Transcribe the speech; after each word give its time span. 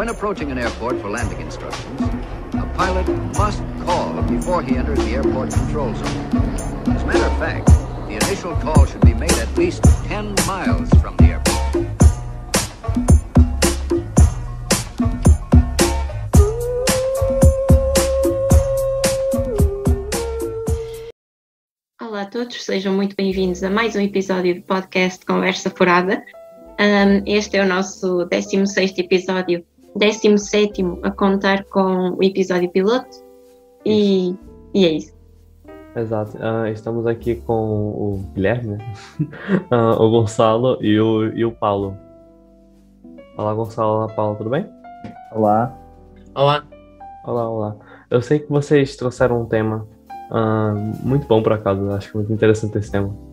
When 0.00 0.08
approaching 0.08 0.50
an 0.50 0.56
airport 0.56 0.98
for 1.02 1.10
landing 1.10 1.42
instructions, 1.42 2.00
a 2.54 2.66
pilot 2.74 3.06
must 3.36 3.62
call 3.84 4.22
before 4.22 4.62
he 4.62 4.78
enters 4.78 4.98
the 5.00 5.10
airport 5.16 5.52
control 5.52 5.94
zone. 5.94 6.06
As 6.86 7.02
a 7.02 7.06
matter 7.06 7.26
of 7.26 7.38
fact, 7.38 7.66
the 8.08 8.14
initial 8.14 8.56
call 8.56 8.86
should 8.86 9.02
be 9.02 9.12
made 9.12 9.32
at 9.32 9.54
least 9.58 9.84
10 10.06 10.34
miles 10.46 10.88
from 11.02 11.18
the 11.18 11.24
airport. 11.24 11.86
Olá 22.00 22.22
a 22.22 22.30
todos, 22.30 22.64
sejam 22.64 22.94
muito 22.94 23.14
bem-vindos 23.14 23.62
a 23.62 23.68
mais 23.68 23.94
um 23.94 24.00
episódio 24.00 24.54
do 24.54 24.62
podcast 24.62 25.26
Conversa 25.26 25.68
Furada. 25.68 26.24
Um, 26.80 27.22
este 27.26 27.58
é 27.58 27.62
o 27.62 27.66
nosso 27.66 28.24
16 28.24 28.96
episódio, 28.96 29.62
17 29.96 30.82
a 31.02 31.10
contar 31.10 31.64
com 31.64 32.10
o 32.10 32.22
episódio 32.22 32.70
piloto 32.70 33.24
e, 33.84 34.34
e 34.74 34.86
é 34.86 34.92
isso. 34.92 35.20
Exato. 35.94 36.36
Uh, 36.36 36.68
estamos 36.68 37.06
aqui 37.06 37.36
com 37.36 37.52
o 37.54 38.24
Guilherme, 38.34 38.76
né? 38.76 38.92
uh, 39.72 39.98
o 40.00 40.10
Gonçalo 40.10 40.78
e 40.80 41.00
o, 41.00 41.26
e 41.36 41.44
o 41.44 41.52
Paulo. 41.52 41.96
Olá, 43.36 43.54
Gonçalo. 43.54 43.96
Olá, 43.96 44.08
Paulo. 44.08 44.36
Tudo 44.36 44.50
bem? 44.50 44.66
Olá. 45.32 45.76
Olá. 46.34 46.64
Olá, 47.24 47.48
olá. 47.50 47.76
Eu 48.08 48.22
sei 48.22 48.38
que 48.38 48.48
vocês 48.50 48.96
trouxeram 48.96 49.42
um 49.42 49.46
tema 49.46 49.86
uh, 50.30 51.06
muito 51.06 51.26
bom, 51.26 51.42
por 51.42 51.52
acaso. 51.52 51.90
Acho 51.90 52.16
muito 52.16 52.32
interessante 52.32 52.78
esse 52.78 52.90
tema. 52.90 53.29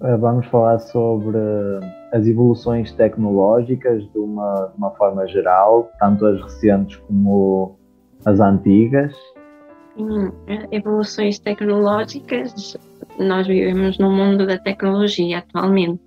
Vamos 0.00 0.46
falar 0.46 0.78
sobre 0.78 1.38
as 2.12 2.26
evoluções 2.26 2.92
tecnológicas 2.92 4.02
de 4.12 4.18
uma, 4.18 4.72
de 4.72 4.78
uma 4.78 4.90
forma 4.92 5.26
geral, 5.26 5.90
tanto 5.98 6.24
as 6.24 6.40
recentes 6.42 6.96
como 7.06 7.76
as 8.24 8.40
antigas, 8.40 9.14
Hum, 10.00 10.30
evoluções 10.70 11.38
tecnológicas, 11.38 12.76
nós 13.18 13.46
vivemos 13.46 13.98
no 13.98 14.10
mundo 14.10 14.46
da 14.46 14.56
tecnologia 14.56 15.38
atualmente. 15.38 16.00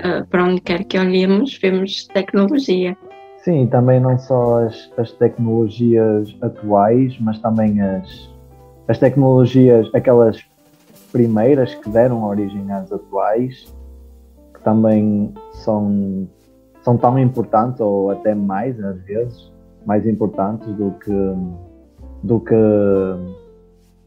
Uh, 0.00 0.26
para 0.28 0.44
onde 0.44 0.60
quer 0.60 0.84
que 0.84 0.98
olhemos, 0.98 1.58
vemos 1.60 2.06
tecnologia. 2.08 2.96
Sim, 3.38 3.66
também 3.66 4.00
não 4.00 4.18
só 4.18 4.64
as, 4.64 4.90
as 4.96 5.12
tecnologias 5.12 6.34
atuais, 6.40 7.16
mas 7.20 7.38
também 7.38 7.80
as, 7.80 8.30
as 8.88 8.98
tecnologias, 8.98 9.88
aquelas 9.94 10.42
primeiras 11.10 11.74
que 11.74 11.88
deram 11.90 12.24
origem 12.24 12.70
às 12.72 12.92
atuais, 12.92 13.72
que 14.54 14.60
também 14.62 15.34
são, 15.52 16.28
são 16.82 16.96
tão 16.96 17.18
importantes, 17.18 17.80
ou 17.80 18.10
até 18.10 18.34
mais 18.34 18.82
às 18.82 19.00
vezes, 19.02 19.52
mais 19.86 20.06
importantes 20.06 20.68
do 20.74 20.92
que 20.92 21.12
do 22.22 22.40
que, 22.40 22.54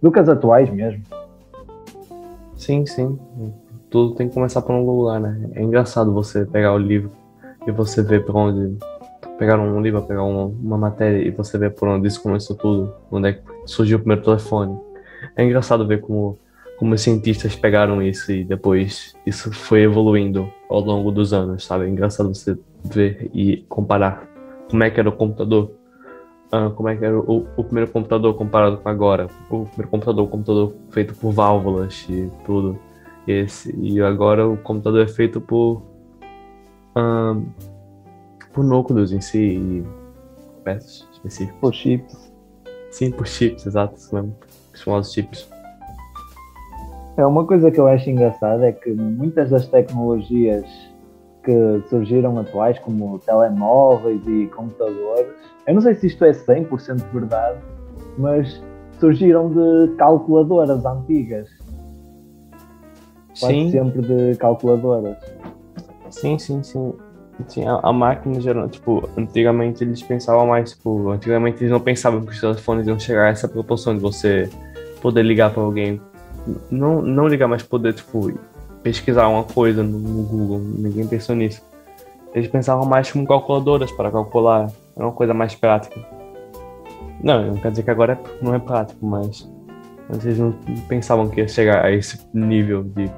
do 0.02 0.12
que 0.12 0.20
as 0.20 0.30
atuais 0.30 0.70
mesmo. 0.70 1.04
Sim, 2.56 2.86
sim. 2.86 3.20
Tudo 3.90 4.16
tem 4.16 4.28
que 4.28 4.34
começar 4.34 4.62
por 4.62 4.74
um 4.74 4.86
lugar, 4.86 5.20
né? 5.20 5.50
É 5.54 5.62
engraçado 5.62 6.14
você 6.14 6.46
pegar 6.46 6.74
o 6.74 6.78
livro 6.78 7.12
e 7.68 7.72
você 7.72 8.02
ver 8.02 8.26
por 8.26 8.36
onde. 8.36 8.78
Pegar 9.38 9.60
um 9.60 9.82
livro, 9.82 10.02
pegar 10.04 10.24
uma, 10.24 10.46
uma 10.46 10.78
matéria 10.78 11.18
e 11.28 11.32
você 11.32 11.58
ver 11.58 11.72
por 11.72 11.88
onde 11.88 12.08
isso 12.08 12.22
começou 12.22 12.56
tudo, 12.56 12.94
onde 13.12 13.30
é 13.30 13.34
que 13.34 13.42
surgiu 13.66 13.98
o 13.98 14.00
primeiro 14.00 14.24
telefone. 14.24 14.78
É 15.36 15.44
engraçado 15.44 15.88
ver 15.88 16.02
como, 16.02 16.38
como 16.78 16.96
os 16.96 17.02
cientistas 17.02 17.56
pegaram 17.56 18.02
isso 18.02 18.32
e 18.32 18.44
depois 18.44 19.16
isso 19.26 19.52
foi 19.52 19.82
evoluindo 19.82 20.52
ao 20.70 20.82
longo 20.82 21.12
dos 21.12 21.34
anos, 21.34 21.66
sabe? 21.66 21.86
É 21.86 21.90
engraçado 21.90 22.34
você 22.34 22.58
ver 22.84 23.30
e 23.34 23.58
comparar 23.70 24.28
como 24.70 24.84
é 24.84 24.90
que 24.90 25.00
era 25.00 25.10
o 25.10 25.14
computador 25.14 25.72
ah, 26.54 26.70
como 26.70 26.88
é 26.88 26.96
que 26.96 27.04
era 27.04 27.18
o, 27.18 27.48
o, 27.58 27.64
primeiro 27.64 27.90
computador 27.90 28.36
comparado 28.36 28.78
com 28.78 28.88
agora. 28.88 29.28
O 29.50 29.66
primeiro 29.66 29.90
computador, 29.90 30.26
o 30.26 30.28
computador 30.28 30.76
feito 30.92 31.16
por 31.16 31.32
válvulas 31.32 32.06
e 32.08 32.30
tudo. 32.46 32.78
Esse, 33.28 33.76
e 33.76 34.00
agora 34.00 34.48
o 34.48 34.56
computador 34.58 35.02
é 35.02 35.08
feito 35.08 35.42
por, 35.42 35.82
ah, 36.94 37.36
por 38.54 38.64
núcleos 38.64 39.12
em 39.12 39.20
si 39.20 39.40
e 39.40 39.84
peças 40.64 41.08
específicas. 41.12 41.60
Por 41.60 41.74
chips. 41.74 42.34
Sim, 42.92 43.10
por 43.10 43.26
chips, 43.26 43.66
exato. 43.66 43.96
Os 43.96 44.82
famosos 44.82 45.12
chips. 45.12 45.53
É 47.16 47.26
uma 47.26 47.46
coisa 47.46 47.70
que 47.70 47.80
eu 47.80 47.88
acho 47.88 48.10
engraçada 48.10 48.68
é 48.68 48.72
que 48.72 48.92
muitas 48.92 49.50
das 49.52 49.68
tecnologias 49.68 50.66
que 51.44 51.82
surgiram 51.90 52.40
atuais, 52.40 52.80
como 52.80 53.20
telemóveis 53.20 54.22
e 54.28 54.48
computadores, 54.48 55.28
eu 55.68 55.76
não 55.76 55.82
sei 55.82 55.94
se 55.96 56.08
isto 56.08 56.26
é 56.26 56.32
100% 56.32 57.04
verdade, 57.14 57.60
mas 58.18 58.62
surgiram 59.00 59.50
de 59.50 59.96
calculadoras 59.96 60.84
antigas. 60.86 61.50
Quase 63.40 63.54
sim. 63.54 63.72
sempre 63.72 64.02
de 64.02 64.38
calculadoras. 64.38 65.18
Sim, 66.10 66.40
sim, 66.40 66.64
sim. 66.64 66.94
sim 67.48 67.68
a, 67.68 67.80
a 67.84 67.94
máquina 67.94 68.40
geral, 68.40 68.68
tipo, 68.70 69.08
antigamente 69.18 69.84
eles 69.84 70.02
pensavam 70.02 70.48
mais, 70.48 70.72
tipo, 70.72 71.10
antigamente 71.10 71.62
eles 71.62 71.72
não 71.72 71.80
pensavam 71.80 72.22
que 72.22 72.32
os 72.32 72.40
telefones 72.40 72.88
iam 72.88 72.98
chegar 72.98 73.26
a 73.26 73.30
essa 73.30 73.48
proporção 73.48 73.96
de 73.96 74.02
você 74.02 74.50
poder 75.02 75.24
ligar 75.24 75.54
para 75.54 75.62
alguém. 75.62 76.00
Não, 76.70 77.02
não 77.02 77.28
ligar, 77.28 77.48
mas 77.48 77.64
poder, 77.64 77.94
tipo, 77.94 78.32
pesquisar 78.82 79.28
uma 79.28 79.44
coisa 79.44 79.82
no, 79.82 79.98
no, 79.98 80.24
Google, 80.24 80.60
ninguém 80.60 81.08
pensou 81.08 81.36
nisso. 81.36 81.62
Eles 82.34 82.50
pensavam 82.50 82.86
mais 82.86 83.12
como 83.12 83.28
calculadoras 83.28 83.92
para 83.92 84.12
calcular, 84.12 84.70
era 84.96 85.06
uma 85.06 85.14
coisa 85.14 85.34
mais 85.34 85.56
prática. 85.56 86.00
Não, 87.24 87.46
não 87.46 87.58
quer 87.58 87.72
dizer 87.72 87.84
que 87.84 87.92
agora 87.92 88.14
é, 88.14 88.44
não 88.44 88.54
é 88.54 88.60
prático, 88.60 89.06
mas 89.06 89.48
eles 90.10 90.38
não 90.38 90.52
pensavam 90.88 91.30
que 91.30 91.40
ia 91.40 91.48
chegar 91.48 91.86
a 91.86 91.92
esse 91.92 92.20
nível 92.34 92.84
de. 92.84 93.10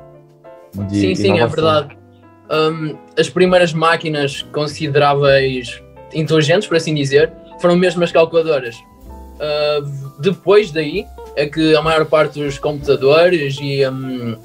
de 0.87 0.99
sim, 0.99 1.15
sim, 1.15 1.39
é 1.39 1.47
verdade. 1.47 1.97
Um, 2.51 2.95
as 3.17 3.27
primeiras 3.27 3.73
máquinas 3.73 4.43
consideráveis 4.51 5.81
inteligentes, 6.13 6.67
por 6.67 6.77
assim 6.77 6.93
dizer, 6.93 7.33
foram 7.59 7.75
mesmo 7.75 8.03
as 8.03 8.11
calculadoras. 8.11 8.75
Uh, 9.35 10.21
depois 10.21 10.71
daí 10.71 11.05
é 11.35 11.46
que 11.46 11.75
a 11.75 11.81
maior 11.81 12.06
parte 12.06 12.40
dos 12.40 12.57
computadores 12.57 13.57
e 13.62 13.88
um, 13.88 14.38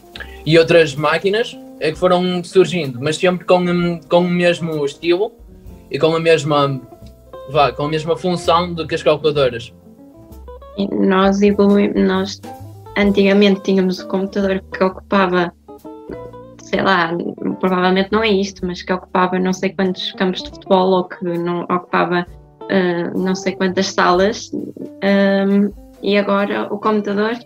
e 0.45 0.59
outras 0.59 0.95
máquinas 0.95 1.57
é 1.79 1.91
que 1.91 1.99
foram 1.99 2.43
surgindo, 2.45 2.99
mas 3.01 3.17
sempre 3.17 3.47
com, 3.47 4.01
com 4.09 4.21
o 4.21 4.29
mesmo 4.29 4.85
estilo 4.85 5.33
e 5.91 5.99
com 5.99 6.15
a 6.15 6.21
mesma 6.21 6.81
vá, 7.51 7.73
com 7.73 7.85
a 7.85 7.89
mesma 7.89 8.17
função 8.17 8.73
do 8.73 8.87
que 8.87 8.95
as 8.95 9.03
calculadoras. 9.03 9.73
Nós 10.93 11.43
evoluímos, 11.43 12.01
nós 12.03 12.41
antigamente 12.97 13.61
tínhamos 13.63 14.01
o 14.01 14.09
computador 14.09 14.63
que 14.73 14.83
ocupava, 14.83 15.53
sei 16.63 16.83
lá, 16.83 17.17
provavelmente 17.61 18.11
não 18.13 18.23
é 18.23 18.29
isto, 18.29 18.65
mas 18.65 18.83
que 18.83 18.93
ocupava 18.93 19.39
não 19.39 19.53
sei 19.53 19.71
quantos 19.71 20.13
campos 20.13 20.43
de 20.43 20.51
futebol 20.51 20.91
ou 20.91 21.05
que 21.05 21.25
não 21.25 21.63
ocupava 21.63 22.27
uh, 22.71 23.19
não 23.19 23.35
sei 23.35 23.55
quantas 23.57 23.89
salas. 23.89 24.51
Um, 24.53 25.73
e 26.03 26.17
agora 26.17 26.73
o 26.73 26.79
computador 26.79 27.39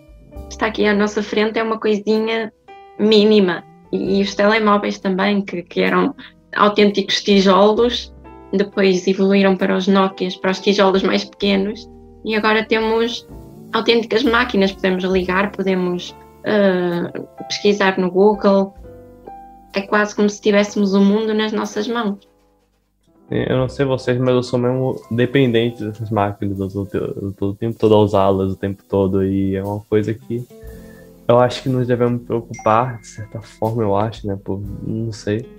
está 0.49 0.67
aqui 0.67 0.85
à 0.85 0.93
nossa 0.93 1.21
frente, 1.21 1.59
é 1.59 1.63
uma 1.63 1.79
coisinha 1.79 2.51
mínima. 2.99 3.63
E, 3.91 4.19
e 4.19 4.21
os 4.21 4.35
telemóveis 4.35 4.99
também, 4.99 5.41
que, 5.41 5.63
que 5.63 5.81
eram 5.81 6.15
autênticos 6.55 7.21
tijolos, 7.21 8.13
depois 8.53 9.07
evoluíram 9.07 9.55
para 9.55 9.75
os 9.75 9.87
Nokias, 9.87 10.35
para 10.35 10.51
os 10.51 10.59
tijolos 10.59 11.03
mais 11.03 11.25
pequenos, 11.25 11.89
e 12.23 12.35
agora 12.35 12.65
temos 12.65 13.27
autênticas 13.73 14.23
máquinas, 14.23 14.71
podemos 14.71 15.03
ligar, 15.03 15.51
podemos 15.51 16.15
uh, 16.41 17.27
pesquisar 17.47 17.97
no 17.97 18.09
Google, 18.09 18.73
é 19.73 19.81
quase 19.81 20.15
como 20.15 20.29
se 20.29 20.41
tivéssemos 20.41 20.93
o 20.93 21.01
mundo 21.01 21.33
nas 21.33 21.51
nossas 21.51 21.87
mãos. 21.87 22.17
Eu 23.29 23.57
não 23.57 23.67
sei 23.67 23.85
vocês, 23.85 24.19
mas 24.19 24.35
eu 24.35 24.43
sou 24.43 24.59
mesmo 24.59 25.01
dependente 25.09 25.83
dessas 25.83 26.11
máquinas, 26.11 26.59
eu 26.59 26.67
estou 26.67 27.49
o 27.49 27.55
tempo 27.55 27.77
todo 27.77 27.95
a 27.95 27.99
usá-las, 27.99 28.51
o 28.51 28.55
tempo 28.55 28.83
todo, 28.87 29.25
e 29.25 29.55
é 29.55 29.63
uma 29.63 29.79
coisa 29.79 30.13
que 30.13 30.45
eu 31.27 31.39
acho 31.39 31.63
que 31.63 31.69
nos 31.69 31.87
devemos 31.87 32.21
preocupar, 32.21 32.99
de 32.99 33.07
certa 33.07 33.41
forma, 33.41 33.81
eu 33.81 33.95
acho, 33.95 34.27
né? 34.27 34.37
Por, 34.43 34.61
não 34.85 35.11
sei. 35.11 35.49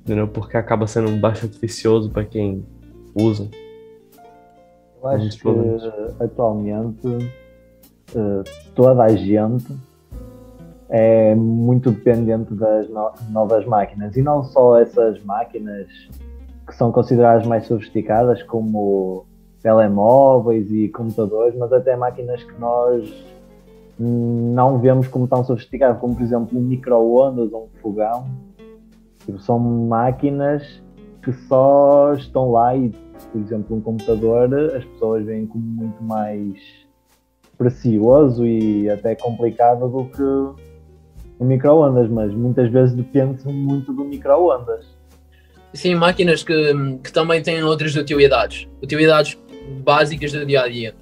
Entendeu? 0.00 0.26
Porque 0.26 0.56
acaba 0.56 0.88
sendo 0.88 1.10
bastante 1.20 1.58
vicioso 1.58 2.10
para 2.10 2.24
quem 2.24 2.64
usa. 3.14 3.48
Eu 5.00 5.08
acho 5.08 5.38
que 5.38 5.48
atualmente 6.18 7.06
uh, 7.06 8.42
toda 8.74 9.04
a 9.04 9.08
gente 9.14 9.72
é 10.88 11.34
muito 11.36 11.92
dependente 11.92 12.52
das 12.54 12.88
no 12.88 13.12
novas 13.30 13.64
máquinas. 13.66 14.16
E 14.16 14.22
não 14.22 14.42
só 14.42 14.80
essas 14.80 15.22
máquinas 15.22 15.86
que 16.66 16.74
são 16.74 16.90
consideradas 16.90 17.46
mais 17.46 17.66
sofisticadas, 17.66 18.42
como 18.42 19.24
telemóveis 19.62 20.70
e 20.70 20.88
computadores, 20.88 21.56
mas 21.56 21.72
até 21.72 21.96
máquinas 21.96 22.42
que 22.42 22.60
nós 22.60 23.36
não 23.98 24.78
vemos 24.78 25.08
como 25.08 25.26
tão 25.26 25.42
sofisticado, 25.42 25.98
como 25.98 26.14
por 26.14 26.22
exemplo 26.22 26.58
um 26.58 26.62
micro-ondas 26.62 27.52
ou 27.52 27.64
um 27.64 27.80
fogão. 27.80 28.26
Tipo, 29.24 29.38
são 29.38 29.58
máquinas 29.58 30.82
que 31.22 31.32
só 31.32 32.12
estão 32.12 32.52
lá 32.52 32.76
e, 32.76 32.90
por 33.32 33.40
exemplo, 33.40 33.76
um 33.76 33.80
computador 33.80 34.54
as 34.76 34.84
pessoas 34.84 35.24
veem 35.24 35.46
como 35.46 35.64
muito 35.64 36.02
mais 36.02 36.60
precioso 37.56 38.46
e 38.46 38.88
até 38.90 39.14
complicado 39.14 39.88
do 39.88 40.04
que 40.04 40.22
o 41.38 41.44
micro-ondas, 41.44 42.08
mas 42.08 42.32
muitas 42.34 42.70
vezes 42.70 42.94
depende 42.94 43.46
muito 43.48 43.92
do 43.92 44.04
micro-ondas. 44.04 44.95
Sim, 45.76 45.94
máquinas 45.94 46.42
que, 46.42 46.72
que 47.04 47.12
também 47.12 47.42
têm 47.42 47.62
outras 47.62 47.94
utilidades, 47.94 48.66
utilidades 48.82 49.38
básicas 49.84 50.32
do 50.32 50.46
dia 50.46 50.62
a 50.62 50.68
dia. 50.68 50.94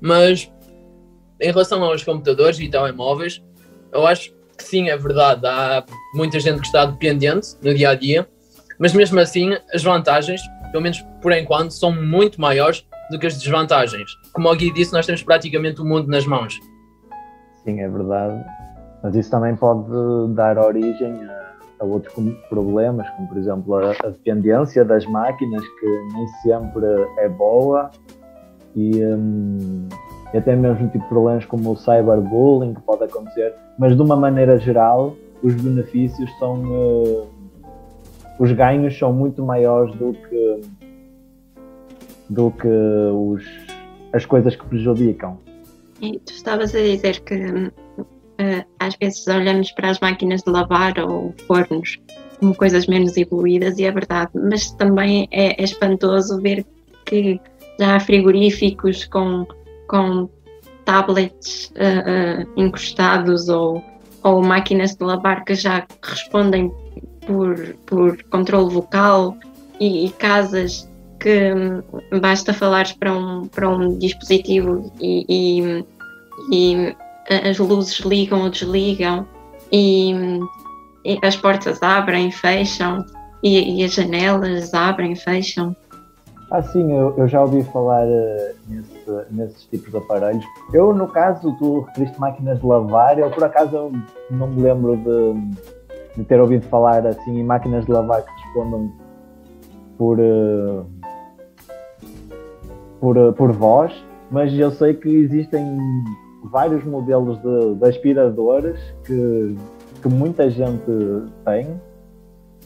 Mas 0.00 0.50
em 1.38 1.50
relação 1.50 1.84
aos 1.84 2.02
computadores 2.02 2.58
e 2.58 2.66
telemóveis, 2.66 3.42
eu 3.92 4.06
acho 4.06 4.32
que 4.56 4.64
sim, 4.64 4.88
é 4.88 4.96
verdade. 4.96 5.46
Há 5.46 5.84
muita 6.14 6.40
gente 6.40 6.60
que 6.60 6.66
está 6.66 6.86
dependente 6.86 7.48
no 7.62 7.74
dia 7.74 7.90
a 7.90 7.94
dia, 7.94 8.26
mas 8.78 8.94
mesmo 8.94 9.20
assim, 9.20 9.50
as 9.74 9.82
vantagens, 9.82 10.40
pelo 10.72 10.82
menos 10.82 11.04
por 11.20 11.30
enquanto, 11.32 11.72
são 11.72 11.92
muito 11.92 12.40
maiores 12.40 12.86
do 13.10 13.18
que 13.18 13.26
as 13.26 13.36
desvantagens. 13.36 14.10
Como 14.32 14.50
o 14.50 14.56
Gui 14.56 14.72
disse, 14.72 14.94
nós 14.94 15.04
temos 15.04 15.22
praticamente 15.22 15.82
o 15.82 15.84
mundo 15.84 16.08
nas 16.08 16.24
mãos. 16.24 16.58
Sim, 17.62 17.78
é 17.78 17.88
verdade. 17.88 18.42
Mas 19.02 19.14
isso 19.16 19.30
também 19.30 19.54
pode 19.54 19.86
dar 20.34 20.56
origem 20.56 21.12
a, 21.24 21.43
a 21.80 21.84
outros 21.84 22.14
problemas, 22.48 23.08
como 23.10 23.28
por 23.28 23.38
exemplo 23.38 23.74
a, 23.76 23.90
a, 23.90 24.08
dependência 24.10 24.84
das 24.84 25.04
máquinas, 25.06 25.62
que 25.80 25.86
nem 26.12 26.26
sempre 26.42 26.86
é 27.18 27.28
boa, 27.28 27.90
e, 28.74 29.04
hum, 29.04 29.88
e 30.32 30.38
até 30.38 30.56
mesmo 30.56 30.88
tipo 30.88 31.08
problemas 31.08 31.44
como 31.44 31.72
o 31.72 31.76
cyberbullying 31.76 32.74
que 32.74 32.82
pode 32.82 33.04
acontecer, 33.04 33.54
mas 33.78 33.96
de 33.96 34.02
uma 34.02 34.16
maneira 34.16 34.58
geral, 34.58 35.16
os 35.42 35.54
benefícios 35.54 36.30
são. 36.38 36.62
Uh, 36.62 37.34
os 38.36 38.50
ganhos 38.50 38.98
são 38.98 39.12
muito 39.12 39.44
maiores 39.44 39.94
do 39.94 40.12
que 40.12 40.60
do 42.28 42.50
que 42.50 42.66
os, 42.66 43.44
as 44.12 44.24
coisas 44.24 44.56
que 44.56 44.66
prejudicam. 44.66 45.38
E 46.00 46.18
tu 46.18 46.32
estavas 46.32 46.74
a 46.74 46.78
dizer 46.78 47.20
que 47.20 47.70
às 48.78 48.96
vezes 48.96 49.26
olhamos 49.26 49.70
para 49.72 49.90
as 49.90 50.00
máquinas 50.00 50.42
de 50.42 50.50
lavar 50.50 50.98
ou 50.98 51.34
fornos 51.46 51.98
como 52.38 52.54
coisas 52.54 52.86
menos 52.86 53.16
evoluídas 53.16 53.78
e 53.78 53.84
é 53.84 53.90
verdade, 53.90 54.30
mas 54.34 54.70
também 54.72 55.28
é, 55.30 55.60
é 55.60 55.64
espantoso 55.64 56.40
ver 56.40 56.64
que 57.06 57.40
já 57.78 57.96
há 57.96 58.00
frigoríficos 58.00 59.04
com, 59.06 59.46
com 59.88 60.28
tablets 60.84 61.72
uh, 61.76 62.42
uh, 62.44 62.60
encostados 62.60 63.48
ou, 63.48 63.82
ou 64.22 64.42
máquinas 64.42 64.94
de 64.94 65.04
lavar 65.04 65.44
que 65.44 65.54
já 65.54 65.86
respondem 66.02 66.72
por, 67.26 67.74
por 67.86 68.22
controle 68.24 68.74
vocal 68.74 69.36
e, 69.80 70.06
e 70.06 70.10
casas 70.10 70.88
que 71.18 71.50
basta 72.20 72.52
falares 72.52 72.92
para 72.92 73.14
um, 73.14 73.46
para 73.46 73.68
um 73.68 73.96
dispositivo 73.96 74.92
e, 75.00 75.24
e, 75.28 75.84
e 76.52 76.96
as 77.28 77.58
luzes 77.58 77.98
ligam 78.00 78.42
ou 78.42 78.50
desligam 78.50 79.26
e, 79.72 80.12
e 81.04 81.18
as 81.22 81.36
portas 81.36 81.82
abrem, 81.82 82.30
fecham 82.30 83.04
e, 83.42 83.80
e, 83.80 83.84
as 83.84 83.94
janelas 83.94 84.72
abrem, 84.72 85.14
fecham. 85.14 85.76
Ah, 86.50 86.62
sim, 86.62 86.92
eu, 86.92 87.14
eu 87.16 87.26
já 87.26 87.42
ouvi 87.42 87.62
falar 87.64 88.06
uh, 88.06 88.54
nesse, 88.68 89.32
nesses 89.32 89.64
tipos 89.64 89.90
de 89.90 89.96
aparelhos. 89.96 90.44
Eu, 90.72 90.94
no 90.94 91.08
caso, 91.08 91.54
tu 91.58 91.80
referiste 91.80 92.18
máquinas 92.20 92.60
de 92.60 92.66
lavar, 92.66 93.18
eu 93.18 93.30
por 93.30 93.44
acaso 93.44 93.92
não 94.30 94.46
me 94.48 94.62
lembro 94.62 94.96
de, 94.96 96.16
de 96.16 96.24
ter 96.24 96.40
ouvido 96.40 96.66
falar 96.68 97.06
assim 97.06 97.38
em 97.38 97.44
máquinas 97.44 97.84
de 97.86 97.92
lavar 97.92 98.22
que 98.22 98.30
respondam 98.44 98.92
por, 99.98 100.18
uh, 100.18 100.86
por, 103.00 103.16
eh, 103.16 103.32
por 103.32 103.52
voz, 103.52 103.92
mas 104.30 104.52
eu 104.54 104.70
sei 104.70 104.94
que 104.94 105.08
existem 105.08 105.78
vários 106.44 106.84
modelos 106.84 107.38
de, 107.38 107.74
de 107.74 107.88
aspiradores 107.88 108.78
que, 109.04 109.56
que 110.02 110.08
muita 110.08 110.50
gente 110.50 110.84
tem 111.44 111.80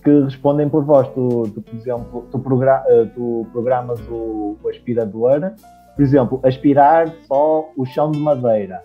que 0.03 0.21
respondem 0.25 0.69
por 0.69 0.85
voz. 0.85 1.09
Tu, 1.09 1.51
tu 1.55 1.63
por 1.63 1.75
exemplo, 1.75 2.25
tu, 2.31 2.39
progra 2.39 2.85
eh, 2.89 3.07
tu 3.15 3.47
programas 3.53 4.01
o, 4.09 4.57
o, 4.63 4.69
aspirador, 4.69 5.53
por 5.95 6.03
exemplo, 6.03 6.41
aspirar 6.43 7.13
só 7.27 7.71
o 7.77 7.85
chão 7.85 8.11
de 8.11 8.19
madeira 8.19 8.83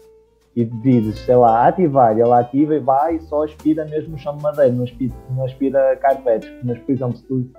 e 0.56 0.66
dizes, 0.66 1.20
sei 1.20 1.36
lá, 1.36 1.68
ativar, 1.68 2.12
ele 2.12 2.32
ativa 2.32 2.76
e 2.76 2.80
vai 2.80 3.16
e 3.16 3.22
só 3.22 3.44
aspira 3.44 3.86
mesmo 3.86 4.16
o 4.16 4.20
chão 4.20 4.38
de 4.38 4.44
madeira, 4.44 4.72
não 4.72 4.84
aspira, 4.84 5.14
não 5.30 5.46
aspira 5.46 5.96
carpetes. 5.98 6.52
Mas, 6.64 6.78
por 6.80 6.92
exemplo, 6.92 7.18
se 7.18 7.24
tu, 7.24 7.50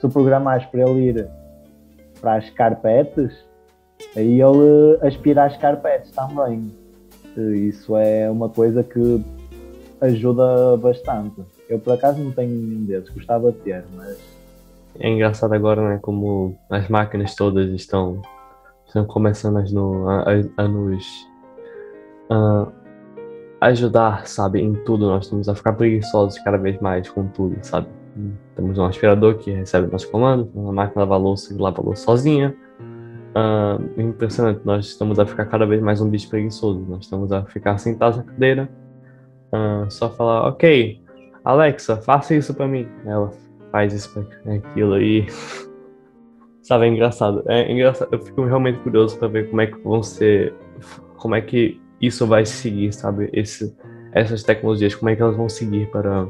se 0.00 0.08
programares 0.08 0.66
para 0.66 0.80
ele 0.82 1.08
ir 1.08 1.28
para 2.20 2.34
as 2.36 2.50
carpetes, 2.50 3.32
aí 4.16 4.40
ele 4.40 4.98
aspira 5.02 5.44
as 5.44 5.56
carpetes 5.56 6.10
também. 6.12 6.81
Isso 7.40 7.96
é 7.96 8.30
uma 8.30 8.48
coisa 8.48 8.82
que 8.82 9.22
ajuda 10.00 10.76
bastante. 10.76 11.42
Eu 11.68 11.78
por 11.78 11.94
acaso 11.94 12.22
não 12.22 12.32
tenho 12.32 12.50
nenhum 12.50 12.84
desses, 12.84 13.08
gostava 13.10 13.52
de 13.52 13.58
ter, 13.58 13.84
mas. 13.94 14.18
É 14.98 15.08
engraçado 15.08 15.54
agora, 15.54 15.88
né? 15.88 15.98
Como 16.02 16.58
as 16.68 16.88
máquinas 16.88 17.34
todas 17.34 17.70
estão, 17.70 18.20
estão 18.86 19.06
começando 19.06 19.56
a, 19.56 20.30
a, 20.30 20.64
a 20.64 20.68
nos 20.68 21.26
uh, 22.30 22.70
ajudar, 23.60 24.26
sabe, 24.26 24.60
em 24.60 24.74
tudo. 24.84 25.06
Nós 25.06 25.24
estamos 25.24 25.48
a 25.48 25.54
ficar 25.54 25.72
preguiçosos 25.72 26.38
cada 26.40 26.58
vez 26.58 26.78
mais 26.80 27.08
com 27.08 27.26
tudo, 27.28 27.56
sabe? 27.62 27.86
Temos 28.54 28.76
um 28.76 28.84
aspirador 28.84 29.38
que 29.38 29.50
recebe 29.50 29.90
nossos 29.90 30.10
comandos, 30.10 30.48
uma 30.54 30.72
máquina 30.72 31.02
lava 31.04 31.16
louça 31.16 31.54
que 31.54 31.60
lava 31.60 31.80
louça 31.80 32.04
sozinha. 32.04 32.54
Uh, 33.34 34.00
impressionante, 34.00 34.60
nós 34.64 34.86
estamos 34.86 35.18
a 35.18 35.24
ficar 35.24 35.46
cada 35.46 35.64
vez 35.64 35.80
mais 35.80 36.00
um 36.00 36.10
bicho 36.10 36.28
preguiçoso. 36.28 36.80
Nós 36.88 37.04
estamos 37.04 37.32
a 37.32 37.44
ficar 37.46 37.78
sentados 37.78 38.18
na 38.18 38.24
cadeira, 38.24 38.68
uh, 39.52 39.90
só 39.90 40.10
falar, 40.10 40.48
ok, 40.48 41.00
Alexa, 41.44 41.96
faça 41.96 42.34
isso 42.34 42.54
para 42.54 42.68
mim. 42.68 42.86
Ela 43.06 43.30
faz 43.70 43.94
isso 43.94 44.12
pra 44.12 44.54
aquilo 44.54 44.94
aí. 44.94 45.26
Sabe, 46.62 46.86
é 46.86 46.88
engraçado. 46.88 47.42
É 47.48 47.72
engraçado. 47.72 48.08
Eu 48.12 48.20
fico 48.20 48.44
realmente 48.44 48.78
curioso 48.80 49.18
para 49.18 49.28
ver 49.28 49.48
como 49.48 49.60
é 49.60 49.66
que 49.66 49.78
vão 49.78 50.02
ser, 50.02 50.54
como 51.16 51.34
é 51.34 51.40
que 51.40 51.80
isso 52.00 52.26
vai 52.26 52.46
seguir, 52.46 52.92
sabe? 52.92 53.28
Esse, 53.32 53.76
essas 54.12 54.42
tecnologias, 54.42 54.94
como 54.94 55.08
é 55.08 55.16
que 55.16 55.22
elas 55.22 55.36
vão 55.36 55.48
seguir 55.48 55.90
para 55.90 56.28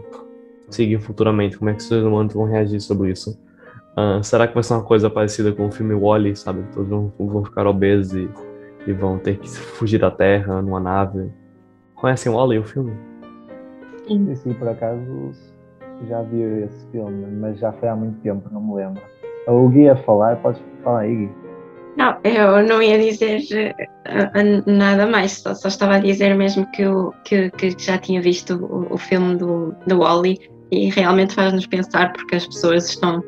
seguir 0.71 1.01
futuramente, 1.01 1.59
como 1.59 1.71
é 1.71 1.75
que 1.75 1.81
os 1.81 1.87
seres 1.87 2.05
humanos 2.05 2.33
vão 2.33 2.45
reagir 2.45 2.81
sobre 2.81 3.11
isso. 3.11 3.39
Uh, 3.93 4.23
será 4.23 4.49
que 4.49 4.55
vai 4.55 4.63
ser 4.63 4.75
uma 4.75 4.83
coisa 4.83 5.11
parecida 5.11 5.53
com 5.53 5.67
o 5.67 5.71
filme 5.71 5.95
Wally, 5.95 6.35
sabe? 6.35 6.63
Todos 6.73 6.89
vão, 6.89 7.13
vão 7.19 7.45
ficar 7.45 7.67
obesos 7.67 8.15
e, 8.15 8.29
e, 8.87 8.93
vão 8.93 9.19
ter 9.19 9.39
que 9.39 9.49
fugir 9.49 9.99
da 9.99 10.11
Terra 10.11 10.63
numa 10.63 10.81
nave. 10.81 11.31
Conhecem 11.95 12.33
Wally, 12.33 12.59
o 12.59 12.65
filme? 12.65 12.93
Sim, 14.07 14.35
sim, 14.35 14.55
por 14.55 14.69
acaso 14.69 15.33
já 16.09 16.23
vi 16.23 16.43
esse 16.65 16.87
filme, 16.91 17.27
mas 17.39 17.59
já 17.59 17.73
foi 17.73 17.89
há 17.89 17.97
muito 17.97 18.19
tempo, 18.21 18.49
não 18.51 18.61
me 18.61 18.75
lembro. 18.75 19.03
O 19.47 19.69
Gui 19.69 19.89
a 19.89 19.97
falar, 19.97 20.37
podes 20.37 20.61
falar 20.83 21.01
aí, 21.01 21.15
Gui. 21.15 21.31
Não, 21.97 22.17
eu 22.25 22.67
não 22.67 22.83
ia 22.83 22.99
dizer 22.99 23.75
uh, 24.09 24.71
nada 24.71 25.07
mais, 25.07 25.33
só, 25.33 25.55
só, 25.55 25.69
estava 25.69 25.97
a 25.97 25.99
dizer 25.99 26.35
mesmo 26.35 26.67
que, 26.73 26.83
eu, 26.83 27.13
que, 27.25 27.51
que 27.51 27.77
já 27.79 27.99
tinha 27.99 28.21
visto 28.21 28.57
o, 28.65 28.95
o 28.95 28.97
filme 28.97 29.37
do, 29.37 29.75
do 29.87 29.99
Wally 29.99 30.39
e 30.71 30.89
realmente 30.89 31.35
faz-nos 31.35 31.67
pensar 31.67 32.13
porque 32.15 32.37
as 32.37 32.47
pessoas 32.47 32.89
estão, 32.89 33.23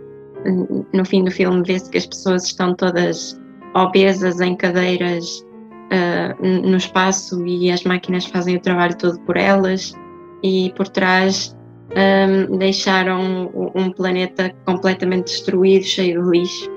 no 0.92 1.04
fim 1.04 1.24
do 1.24 1.30
filme, 1.30 1.62
vê-se 1.64 1.90
que 1.90 1.98
as 1.98 2.06
pessoas 2.06 2.44
estão 2.44 2.74
todas 2.74 3.40
obesas 3.74 4.40
em 4.40 4.56
cadeiras 4.56 5.44
uh, 5.90 6.68
no 6.68 6.76
espaço 6.76 7.44
e 7.46 7.70
as 7.70 7.82
máquinas 7.84 8.26
fazem 8.26 8.56
o 8.56 8.60
trabalho 8.60 8.96
todo 8.96 9.18
por 9.20 9.36
elas 9.36 9.94
e 10.42 10.72
por 10.76 10.88
trás 10.88 11.56
um, 11.94 12.58
deixaram 12.58 13.50
um 13.74 13.90
planeta 13.90 14.52
completamente 14.64 15.26
destruído, 15.26 15.84
cheio 15.84 16.22
de 16.22 16.30
lixo. 16.30 16.70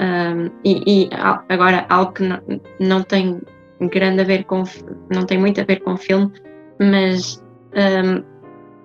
Um, 0.00 0.50
e, 0.64 1.06
e, 1.06 1.10
agora 1.48 1.84
algo 1.88 2.12
que 2.12 2.22
não, 2.22 2.40
não, 2.78 3.02
tem 3.02 3.40
grande 3.80 4.20
a 4.20 4.24
ver 4.24 4.44
com 4.44 4.62
não 5.10 5.26
tem 5.26 5.38
muito 5.38 5.60
a 5.60 5.64
ver 5.64 5.80
com 5.80 5.94
o 5.94 5.96
filme, 5.96 6.32
mas 6.80 7.42
um, 7.74 8.22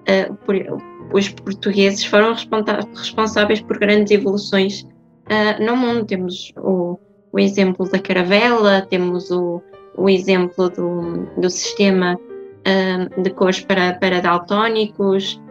uh, 0.07 0.81
os 1.13 1.29
portugueses 1.29 2.03
foram 2.05 2.33
responsáveis 2.33 3.62
por 3.62 3.77
grandes 3.77 4.12
evoluções 4.12 4.81
uh, 4.81 5.63
no 5.63 5.75
mundo. 5.75 6.05
Temos 6.05 6.53
o, 6.57 7.00
o, 7.31 7.39
exemplo 7.39 7.89
da 7.89 8.00
caravela, 8.00 8.81
temos 8.89 9.31
o, 9.31 9.62
o 9.98 10.10
exemplo 10.10 10.69
do, 10.69 11.25
do 11.38 11.50
sistema 11.50 12.15
uh, 12.17 13.22
de 13.22 13.29
cores 13.29 13.62
para, 13.62 13.93
para 13.93 14.22
daltónicos, 14.22 15.41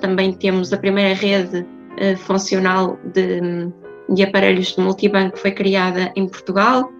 também 0.00 0.32
temos 0.32 0.72
a 0.72 0.76
primeira 0.76 1.14
rede 1.14 1.64
funcional 2.16 2.98
de, 3.14 3.70
de 4.12 4.22
aparelhos 4.24 4.74
de 4.74 4.80
multibanco 4.80 5.34
que 5.34 5.38
foi 5.38 5.52
criada 5.52 6.12
em 6.16 6.26
Portugal. 6.26 6.90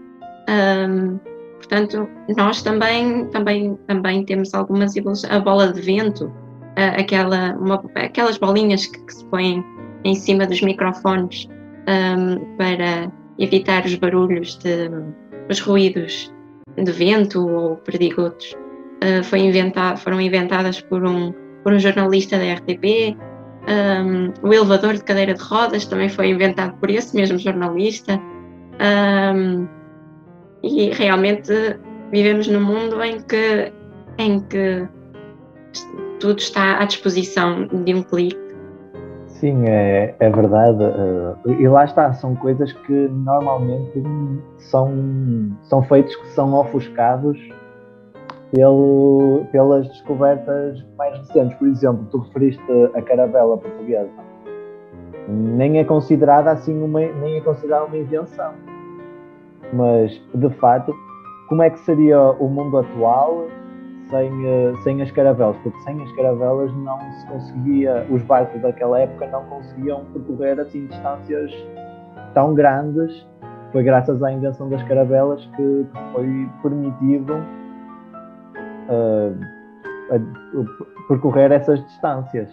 Um, 0.48 1.18
portanto, 1.56 2.08
nós 2.36 2.62
também, 2.62 3.26
também, 3.26 3.76
também 3.88 4.24
temos 4.24 4.54
algumas 4.54 4.94
evoluções. 4.94 5.32
A 5.32 5.40
bola 5.40 5.72
de 5.72 5.80
vento, 5.80 6.32
aquela, 6.76 7.56
uma, 7.56 7.82
aquelas 7.94 8.38
bolinhas 8.38 8.86
que, 8.86 8.98
que, 9.00 9.14
se 9.14 9.24
põem 9.26 9.64
em 10.04 10.14
cima 10.14 10.46
dos 10.46 10.62
microfones 10.62 11.48
um, 11.88 12.56
para 12.56 13.10
evitar 13.38 13.84
os 13.84 13.94
barulhos, 13.94 14.56
de, 14.58 14.90
os 15.48 15.60
ruídos 15.60 16.32
de 16.76 16.92
vento 16.92 17.46
ou 17.48 17.76
perdigotos. 17.76 18.56
Uh, 19.02 19.24
foi 19.24 19.40
inventado, 19.40 19.98
foram 19.98 20.20
inventadas 20.20 20.80
por 20.80 21.04
um, 21.04 21.32
por 21.62 21.72
um 21.72 21.78
jornalista 21.78 22.38
da 22.38 22.54
RTP. 22.54 23.16
Um, 23.68 24.32
o 24.46 24.52
elevador 24.52 24.94
de 24.94 25.04
cadeira 25.04 25.34
de 25.34 25.42
rodas 25.42 25.86
também 25.86 26.08
foi 26.08 26.30
inventado 26.30 26.76
por 26.78 26.90
esse 26.90 27.14
mesmo 27.16 27.38
jornalista. 27.38 28.20
Um, 28.80 29.66
e 30.62 30.90
realmente 30.90 31.52
vivemos 32.12 32.46
num 32.48 32.60
mundo 32.60 33.02
em 33.02 33.20
que, 33.20 33.72
em 34.18 34.40
que 34.40 34.86
tudo 36.20 36.38
está 36.38 36.80
à 36.80 36.84
disposição 36.84 37.66
de 37.66 37.94
um 37.94 38.02
clique. 38.02 38.38
Sim, 39.26 39.64
é, 39.66 40.14
é 40.20 40.30
verdade. 40.30 40.84
Uh, 40.84 41.50
e 41.52 41.66
lá 41.66 41.84
está, 41.84 42.12
são 42.12 42.36
coisas 42.36 42.72
que 42.72 42.92
normalmente 42.92 44.02
são, 44.58 44.92
são 45.62 45.82
feitos 45.82 46.14
que 46.14 46.26
são 46.28 46.52
ofuscados 46.54 47.38
pelo, 48.52 49.46
pelas 49.50 49.88
descobertas 49.88 50.84
mais 50.98 51.16
recentes. 51.16 51.56
Por 51.56 51.68
exemplo, 51.68 52.06
tu 52.10 52.18
referiste 52.18 52.62
a 52.94 53.00
caravela 53.00 53.56
portuguesa. 53.56 54.10
Nem 55.26 55.78
é 55.78 55.84
considerada 55.84 56.50
assim 56.50 56.82
uma, 56.82 57.00
nem 57.00 57.36
é 57.36 57.40
considerada 57.40 57.86
uma 57.86 57.96
invenção. 57.96 58.52
Mas, 59.72 60.20
de 60.34 60.50
fato, 60.56 60.94
como 61.48 61.62
é 61.62 61.70
que 61.70 61.78
seria 61.80 62.20
o 62.32 62.48
mundo 62.48 62.76
atual 62.78 63.46
sem, 64.10 64.46
eh, 64.46 64.74
sem 64.82 65.02
as 65.02 65.10
caravelas? 65.10 65.56
Porque 65.62 65.80
sem 65.80 66.02
as 66.02 66.12
caravelas 66.12 66.72
não 66.74 66.98
se 67.12 67.26
conseguia, 67.26 68.06
os 68.10 68.22
barcos 68.22 68.60
daquela 68.60 69.00
época 69.00 69.26
não 69.28 69.44
conseguiam 69.44 70.04
percorrer 70.06 70.60
assim 70.60 70.86
distâncias 70.86 71.52
tão 72.34 72.54
grandes. 72.54 73.26
Foi 73.72 73.82
graças 73.82 74.22
à 74.22 74.32
invenção 74.32 74.68
das 74.68 74.82
caravelas 74.82 75.48
que 75.56 75.86
foi 76.12 76.48
permitido 76.60 77.34
uh, 78.88 79.38
percorrer 81.08 81.52
essas 81.52 81.82
distâncias. 81.86 82.50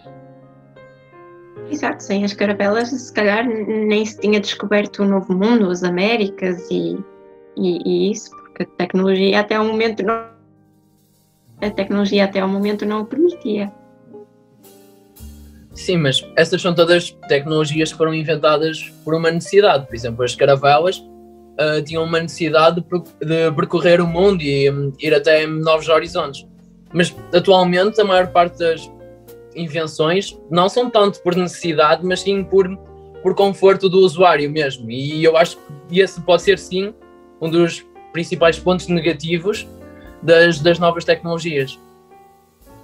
Exato, 1.70 2.02
sem 2.02 2.24
as 2.24 2.32
caravelas, 2.32 2.88
se 2.88 3.12
calhar 3.12 3.44
nem 3.44 4.04
se 4.06 4.18
tinha 4.20 4.40
descoberto 4.40 5.02
o 5.02 5.04
Novo 5.04 5.34
Mundo, 5.34 5.70
as 5.70 5.82
Américas 5.82 6.70
e, 6.70 6.96
e, 7.56 7.82
e 7.84 8.12
isso, 8.12 8.30
porque 8.30 8.62
a 8.62 8.66
tecnologia 8.78 9.40
até 9.40 9.58
o 9.58 9.64
momento 9.64 10.04
não 10.04 10.37
a 11.60 11.70
tecnologia 11.70 12.24
até 12.24 12.44
o 12.44 12.48
momento 12.48 12.86
não 12.86 13.02
o 13.02 13.04
permitia. 13.04 13.72
Sim, 15.74 15.98
mas 15.98 16.26
essas 16.34 16.60
são 16.60 16.74
todas 16.74 17.10
tecnologias 17.28 17.92
que 17.92 17.98
foram 17.98 18.12
inventadas 18.12 18.92
por 19.04 19.14
uma 19.14 19.30
necessidade. 19.30 19.86
Por 19.86 19.94
exemplo, 19.94 20.24
as 20.24 20.34
caravelas 20.34 20.98
uh, 20.98 21.82
tinham 21.84 22.02
uma 22.02 22.20
necessidade 22.20 22.84
de 23.20 23.50
percorrer 23.52 24.00
o 24.00 24.06
mundo 24.06 24.42
e 24.42 24.68
um, 24.70 24.92
ir 24.98 25.14
até 25.14 25.46
novos 25.46 25.88
horizontes. 25.88 26.46
Mas 26.92 27.14
atualmente 27.32 28.00
a 28.00 28.04
maior 28.04 28.26
parte 28.28 28.58
das 28.58 28.90
invenções 29.54 30.36
não 30.50 30.68
são 30.68 30.90
tanto 30.90 31.22
por 31.22 31.36
necessidade, 31.36 32.04
mas 32.04 32.20
sim 32.20 32.42
por, 32.42 32.68
por 33.22 33.34
conforto 33.34 33.88
do 33.88 33.98
usuário 34.00 34.50
mesmo. 34.50 34.90
E 34.90 35.22
eu 35.22 35.36
acho 35.36 35.58
que 35.88 36.00
esse 36.00 36.20
pode 36.22 36.42
ser 36.42 36.58
sim 36.58 36.92
um 37.40 37.48
dos 37.48 37.86
principais 38.12 38.58
pontos 38.58 38.88
negativos 38.88 39.66
das, 40.22 40.60
das 40.60 40.78
novas 40.78 41.04
tecnologias. 41.04 41.78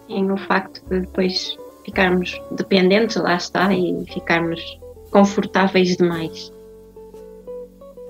E 0.09 0.23
no 0.23 0.37
facto 0.37 0.83
de 0.89 1.01
depois 1.01 1.57
ficarmos 1.85 2.41
dependentes, 2.51 3.17
lá 3.17 3.37
está, 3.37 3.73
e 3.73 4.05
ficarmos 4.13 4.61
confortáveis 5.11 5.97
demais. 5.97 6.53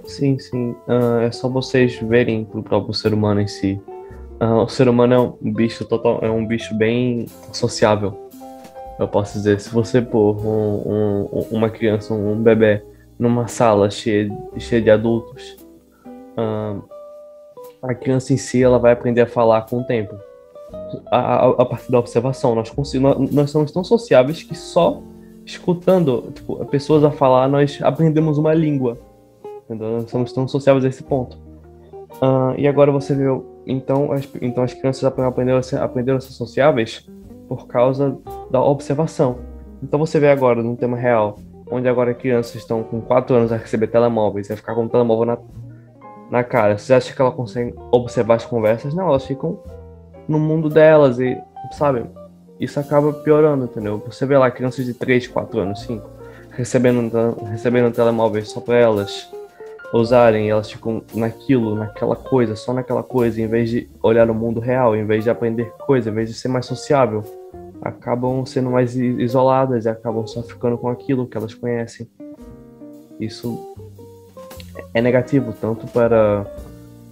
Sim, 0.04 0.38
sim. 0.38 0.70
Uh, 0.86 1.20
é 1.22 1.32
só 1.32 1.48
vocês 1.48 1.96
verem 1.96 2.44
pro 2.44 2.62
próprio 2.62 2.94
ser 2.94 3.14
humano 3.14 3.40
em 3.40 3.46
si. 3.46 3.80
Uh, 4.40 4.62
o 4.62 4.68
ser 4.68 4.88
humano 4.88 5.14
é 5.14 5.18
um 5.18 5.52
bicho 5.52 5.84
total, 5.84 6.18
é 6.22 6.30
um 6.30 6.46
bicho 6.46 6.74
bem 6.74 7.26
sociável. 7.52 8.30
Eu 8.98 9.08
posso 9.08 9.34
dizer, 9.38 9.60
se 9.60 9.70
você 9.70 10.00
pôr 10.00 10.36
um, 10.46 11.28
um, 11.32 11.46
uma 11.50 11.68
criança, 11.68 12.14
um 12.14 12.40
bebê, 12.40 12.82
numa 13.18 13.48
sala 13.48 13.90
cheia, 13.90 14.30
cheia 14.58 14.82
de 14.82 14.90
adultos, 14.90 15.56
uh, 16.36 16.82
a 17.84 17.94
criança 17.94 18.32
em 18.32 18.36
si 18.36 18.62
ela 18.62 18.78
vai 18.78 18.92
aprender 18.92 19.20
a 19.20 19.26
falar 19.26 19.62
com 19.62 19.80
o 19.80 19.84
tempo. 19.84 20.14
A, 21.10 21.18
a, 21.18 21.48
a 21.50 21.64
partir 21.64 21.92
da 21.92 21.98
observação. 21.98 22.54
Nós, 22.54 22.72
nós, 23.30 23.50
somos 23.50 23.70
tão 23.70 23.84
sociáveis 23.84 24.42
que 24.42 24.54
só 24.54 25.02
escutando 25.44 26.32
tipo, 26.34 26.64
pessoas 26.66 27.04
a 27.04 27.10
falar, 27.10 27.48
nós 27.48 27.78
aprendemos 27.82 28.38
uma 28.38 28.54
língua. 28.54 28.98
Entendeu? 29.64 30.00
Nós 30.00 30.10
somos 30.10 30.32
tão 30.32 30.48
sociáveis 30.48 30.84
a 30.84 30.88
esse 30.88 31.02
ponto. 31.02 31.38
Uh, 32.22 32.54
e 32.56 32.66
agora 32.66 32.90
você 32.90 33.14
vê, 33.14 33.24
então 33.66 34.12
as, 34.12 34.28
então 34.40 34.62
as 34.62 34.72
crianças 34.72 35.04
aprenderam 35.04 35.58
a, 35.58 35.62
ser, 35.62 35.80
aprenderam 35.80 36.18
a 36.18 36.20
ser 36.20 36.32
sociáveis 36.32 37.08
por 37.48 37.66
causa 37.66 38.16
da 38.50 38.62
observação. 38.62 39.38
Então 39.82 39.98
você 39.98 40.18
vê 40.18 40.30
agora, 40.30 40.62
num 40.62 40.76
tema 40.76 40.96
real, 40.96 41.36
onde 41.70 41.88
agora 41.88 42.14
crianças 42.14 42.54
estão 42.54 42.82
com 42.82 43.00
4 43.00 43.34
anos 43.34 43.52
a 43.52 43.56
receber 43.56 43.88
telemóveis, 43.88 44.50
a 44.50 44.56
ficar 44.56 44.74
com 44.74 44.84
o 44.84 44.88
telemóvel 44.88 45.26
na, 45.26 45.38
na 46.34 46.42
cara. 46.42 46.76
Você 46.76 46.92
acha 46.92 47.14
que 47.14 47.22
ela 47.22 47.30
consegue 47.30 47.72
observar 47.92 48.34
as 48.34 48.44
conversas? 48.44 48.92
Não, 48.92 49.06
elas 49.06 49.24
ficam 49.24 49.56
no 50.26 50.36
mundo 50.36 50.68
delas 50.68 51.20
e, 51.20 51.40
sabe, 51.70 52.04
isso 52.58 52.80
acaba 52.80 53.12
piorando, 53.12 53.66
entendeu? 53.66 54.02
Você 54.06 54.26
vê 54.26 54.36
lá 54.36 54.50
crianças 54.50 54.84
de 54.84 54.94
3, 54.94 55.28
4 55.28 55.60
anos, 55.60 55.82
5, 55.82 56.10
recebendo, 56.50 57.36
recebendo 57.48 57.94
telemóveis 57.94 58.48
só 58.48 58.60
para 58.60 58.76
elas 58.76 59.30
usarem, 59.92 60.50
elas 60.50 60.68
ficam 60.68 61.04
naquilo, 61.14 61.76
naquela 61.76 62.16
coisa, 62.16 62.56
só 62.56 62.72
naquela 62.72 63.04
coisa, 63.04 63.40
em 63.40 63.46
vez 63.46 63.70
de 63.70 63.88
olhar 64.02 64.28
o 64.28 64.34
mundo 64.34 64.58
real, 64.58 64.96
em 64.96 65.06
vez 65.06 65.22
de 65.22 65.30
aprender 65.30 65.72
coisa, 65.86 66.10
em 66.10 66.14
vez 66.14 66.28
de 66.28 66.34
ser 66.34 66.48
mais 66.48 66.66
sociável, 66.66 67.22
acabam 67.80 68.44
sendo 68.44 68.70
mais 68.72 68.96
isoladas 68.96 69.84
e 69.84 69.88
acabam 69.88 70.26
só 70.26 70.42
ficando 70.42 70.76
com 70.76 70.88
aquilo 70.88 71.28
que 71.28 71.36
elas 71.36 71.54
conhecem. 71.54 72.10
Isso 73.20 73.72
é 74.92 75.00
negativo 75.00 75.52
tanto 75.60 75.86
para 75.88 76.46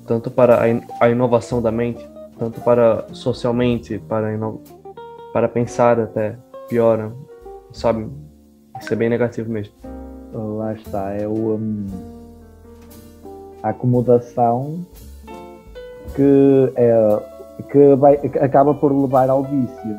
tanto 0.07 0.31
para 0.31 0.61
a 1.00 1.09
inovação 1.09 1.62
da 1.62 1.71
mente, 1.71 2.04
tanto 2.38 2.61
para 2.61 3.07
socialmente, 3.12 3.99
para 3.99 4.28
para 5.33 5.49
pensar 5.49 5.99
até 6.00 6.37
piora, 6.69 7.12
sabe? 7.73 8.09
Isso 8.81 8.92
é 8.92 8.97
bem 8.97 9.09
negativo 9.09 9.50
mesmo. 9.50 9.75
Lá 10.33 10.73
está, 10.75 11.12
é 11.12 11.26
o 11.26 11.57
um, 11.57 11.87
a 13.62 13.69
acomodação 13.69 14.85
que 16.14 16.73
é 16.76 17.23
que 17.71 17.95
vai, 17.97 18.16
acaba 18.40 18.75
por 18.75 18.92
levar 18.92 19.31
ao 19.31 19.45
vício. 19.45 19.97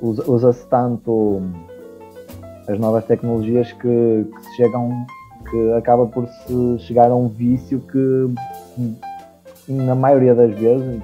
Usa-se 0.00 0.66
tanto 0.66 1.42
as 2.66 2.78
novas 2.78 3.04
tecnologias 3.04 3.70
que, 3.72 3.78
que 4.24 4.56
chegam 4.56 5.06
que 5.52 5.72
acaba 5.74 6.06
por 6.06 6.26
se 6.26 6.78
chegar 6.78 7.10
a 7.10 7.14
um 7.14 7.28
vício 7.28 7.78
que 7.80 8.34
na 9.68 9.94
maioria 9.94 10.34
das 10.34 10.58
vezes 10.58 11.02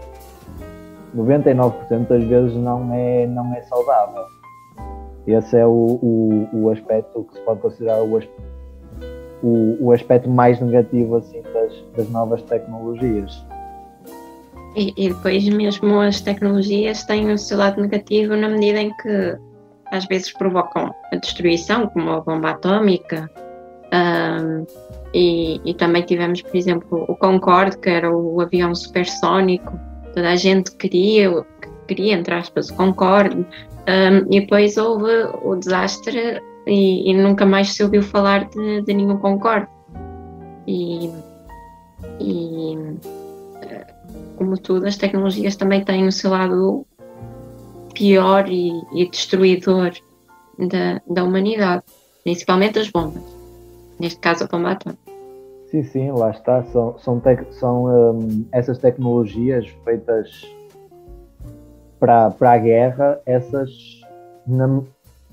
99% 1.14 2.07
das 2.09 2.25
vezes 2.25 2.55
não 2.57 2.93
é, 2.93 3.26
não 3.26 3.55
é 3.55 3.62
saudável. 3.62 4.25
Esse 5.26 5.59
é 5.59 5.67
o, 5.67 5.71
o, 5.71 6.49
o 6.52 6.71
aspecto 6.71 7.25
que 7.25 7.35
se 7.35 7.40
pode 7.40 7.61
considerar 7.61 8.02
o, 8.02 8.19
o, 9.43 9.76
o 9.85 9.93
aspecto 9.93 10.28
mais 10.28 10.59
negativo 10.61 11.17
assim, 11.17 11.43
das, 11.43 11.73
das 11.97 12.09
novas 12.11 12.43
tecnologias. 12.43 13.45
E, 14.75 14.95
e, 14.97 15.09
depois 15.09 15.47
mesmo 15.49 16.00
as 16.00 16.21
tecnologias 16.21 17.05
têm 17.05 17.31
o 17.31 17.38
seu 17.38 17.59
lado 17.59 17.81
negativo 17.81 18.37
na 18.37 18.49
medida 18.49 18.81
em 18.81 18.90
que 18.97 19.38
às 19.90 20.07
vezes 20.07 20.33
provocam 20.33 20.95
a 21.12 21.17
destruição, 21.17 21.88
como 21.88 22.11
a 22.11 22.21
bomba 22.21 22.50
atómica, 22.50 23.31
um, 23.92 24.66
e, 25.14 25.61
e, 25.64 25.75
também 25.75 26.02
tivemos, 26.02 26.42
por 26.42 26.57
exemplo, 26.57 27.04
o 27.09 27.16
Concorde, 27.16 27.78
que 27.78 27.88
era 27.88 28.14
o 28.14 28.40
avião 28.40 28.75
supersónico, 28.75 29.78
toda 30.14 30.30
a 30.30 30.37
gente 30.37 30.73
queria, 30.73 31.45
queria 31.87 32.14
entre 32.14 32.35
aspas, 32.35 32.68
o 32.68 32.75
Concorde, 32.75 33.37
um, 33.37 34.35
e 34.35 34.40
depois 34.40 34.76
houve 34.76 35.11
o 35.42 35.57
desastre 35.57 36.42
e, 36.66 37.11
e, 37.11 37.14
nunca 37.14 37.47
mais 37.47 37.73
se 37.73 37.83
ouviu 37.83 38.02
falar 38.02 38.49
de, 38.49 38.83
de 38.83 38.95
nenhum 38.95 39.16
Concorde. 39.16 39.68
E, 40.66 41.11
e, 42.21 42.76
como 44.37 44.59
tudo, 44.59 44.87
as 44.87 44.99
tecnologias 44.99 45.57
também 45.57 45.83
têm 45.83 46.07
o 46.07 46.12
seu 46.12 46.30
lado 46.30 46.87
pior 47.95 48.47
e, 48.47 48.71
e 48.95 49.09
destruidor 49.09 49.92
da, 50.59 51.00
da 51.09 51.25
humanidade, 51.25 51.83
principalmente 52.23 52.78
as 52.78 52.90
bombas 52.90 53.38
neste 53.99 54.21
caso 54.21 54.45
a 54.45 54.47
atômica. 54.47 54.97
Sim, 55.71 55.83
sim, 55.83 56.11
lá 56.11 56.31
está. 56.31 56.62
São, 56.64 56.99
são, 56.99 57.21
tec, 57.21 57.52
são 57.52 57.85
um, 57.85 58.47
essas 58.52 58.78
tecnologias 58.78 59.69
feitas 59.85 60.31
para, 62.00 62.31
para 62.31 62.52
a 62.52 62.59
guerra, 62.59 63.21
essas, 63.26 63.71
na, 64.47 64.81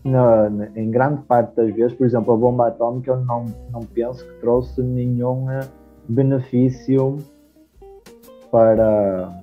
na, 0.04 0.70
em 0.76 0.92
grande 0.92 1.22
parte 1.24 1.56
das 1.56 1.74
vezes, 1.74 1.94
por 1.96 2.06
exemplo, 2.06 2.34
a 2.34 2.38
bomba 2.38 2.68
atómica, 2.68 3.12
eu 3.12 3.18
não, 3.22 3.46
não 3.72 3.82
penso 3.82 4.26
que 4.26 4.34
trouxe 4.42 4.82
nenhum 4.82 5.50
eh, 5.50 5.68
benefício 6.10 7.18
para, 8.52 9.42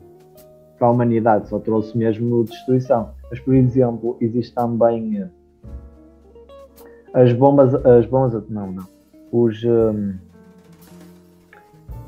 para 0.79 0.89
a 0.89 0.91
humanidade, 0.91 1.49
só 1.49 1.59
trouxe 1.59 1.97
mesmo 1.97 2.45
destruição. 2.45 3.11
Mas, 3.31 3.41
por 3.41 3.55
exemplo, 3.55 4.17
existe 4.21 4.55
também 4.55 5.23
eh, 5.23 5.29
as 7.15 7.33
bombas, 7.33 7.75
as 7.75 8.05
bombas, 8.07 8.49
não, 8.49 8.73
não, 8.73 8.85
os, 9.33 9.65
um, 9.65 10.15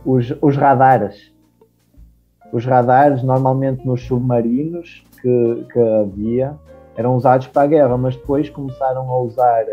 os, 0.04 0.32
os 0.42 0.56
radares. 0.56 1.32
Os 2.52 2.66
radares, 2.66 3.22
normalmente 3.22 3.84
nos 3.86 4.02
submarinos 4.02 5.04
que, 5.20 5.66
que 5.72 5.78
havia, 5.80 6.54
eram 6.94 7.16
usados 7.16 7.46
para 7.48 7.62
a 7.62 7.66
guerra, 7.66 7.96
mas 7.96 8.14
depois 8.14 8.50
começaram 8.50 9.10
a 9.10 9.18
usar, 9.18 9.64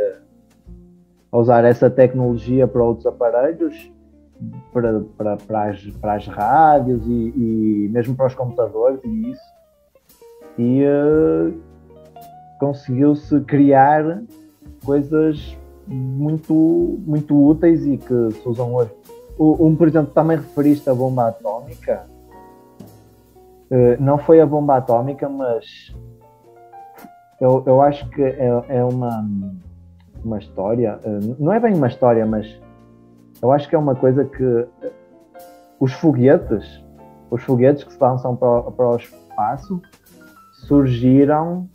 a 1.31 1.37
usar 1.37 1.65
essa 1.65 1.89
tecnologia 1.89 2.65
para 2.65 2.81
outros 2.83 3.05
aparelhos, 3.05 3.91
para, 4.73 5.01
para, 5.15 5.37
para, 5.37 5.69
as, 5.69 5.85
para 6.01 6.13
as 6.13 6.25
rádios 6.25 7.05
e, 7.05 7.33
e 7.85 7.89
mesmo 7.91 8.15
para 8.15 8.27
os 8.27 8.33
computadores 8.33 8.99
e 9.03 9.31
isso. 9.31 9.51
E 10.57 10.83
uh, 10.83 11.53
conseguiu-se 12.59 13.39
criar 13.41 14.23
coisas 14.83 15.55
muito, 15.91 16.99
muito 17.05 17.35
úteis 17.35 17.85
e 17.85 17.97
que 17.97 18.31
se 18.31 18.47
usam 18.47 18.73
hoje. 18.73 18.91
Um, 19.39 19.75
por 19.75 19.87
exemplo, 19.87 20.13
também 20.13 20.37
referiste 20.37 20.89
a 20.89 20.93
bomba 20.93 21.27
atómica. 21.27 22.05
Uh, 23.69 24.01
não 24.01 24.17
foi 24.17 24.41
a 24.41 24.45
bomba 24.45 24.77
atómica, 24.77 25.27
mas 25.27 25.93
eu, 27.39 27.63
eu 27.65 27.81
acho 27.81 28.07
que 28.09 28.21
é, 28.21 28.63
é 28.67 28.83
uma, 28.83 29.27
uma 30.23 30.37
história, 30.37 30.99
eh, 31.03 31.19
não 31.39 31.51
é 31.51 31.59
bem 31.59 31.73
uma 31.73 31.87
história, 31.87 32.23
mas 32.23 32.47
eu 33.41 33.51
acho 33.51 33.67
que 33.67 33.75
é 33.75 33.79
uma 33.79 33.95
coisa 33.95 34.23
que 34.25 34.67
os 35.79 35.91
foguetes, 35.93 36.83
os 37.31 37.41
foguetes 37.43 37.83
que 37.83 37.91
se 37.91 37.99
lançam 37.99 38.35
para, 38.35 38.61
para 38.71 38.89
o 38.89 38.95
espaço, 38.95 39.81
surgiram 40.67 41.67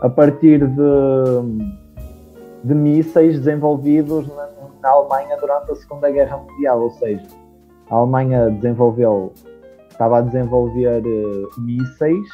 a 0.00 0.08
partir 0.08 0.66
de, 0.66 0.82
de 2.66 2.74
mísseis 2.74 3.38
desenvolvidos 3.38 4.26
na, 4.26 4.48
na 4.82 4.90
Alemanha 4.90 5.36
durante 5.36 5.70
a 5.70 5.76
Segunda 5.76 6.10
Guerra 6.10 6.36
Mundial, 6.36 6.82
ou 6.82 6.90
seja, 6.90 7.24
a 7.88 7.94
Alemanha 7.94 8.50
desenvolveu, 8.50 9.32
estava 9.88 10.18
a 10.18 10.20
desenvolver 10.20 11.00
uh, 11.06 11.60
mísseis 11.60 12.26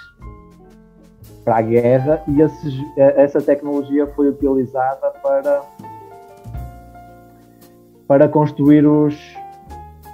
para 1.44 1.58
a 1.58 1.62
guerra 1.62 2.22
e 2.26 2.40
esses, 2.40 2.74
essa 2.96 3.42
tecnologia 3.42 4.06
foi 4.06 4.28
utilizada 4.28 5.10
para, 5.22 5.62
para 8.08 8.26
construir 8.26 8.86
os, 8.86 9.14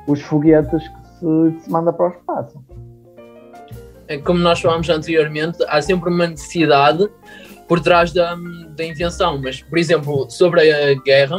os 0.08 0.20
foguetes 0.22 0.88
que 0.88 1.08
se, 1.10 1.52
que 1.52 1.62
se 1.62 1.70
manda 1.70 1.92
para 1.92 2.08
o 2.08 2.10
espaço. 2.10 2.64
É 4.08 4.18
como 4.18 4.40
nós 4.40 4.60
falámos 4.60 4.88
anteriormente, 4.88 5.58
há 5.68 5.80
sempre 5.80 6.10
uma 6.10 6.26
necessidade 6.26 7.08
por 7.68 7.80
trás 7.80 8.12
da, 8.12 8.34
da 8.70 8.84
invenção, 8.84 9.38
mas, 9.38 9.62
por 9.62 9.78
exemplo, 9.78 10.28
sobre 10.30 10.72
a 10.72 10.94
guerra, 10.94 11.38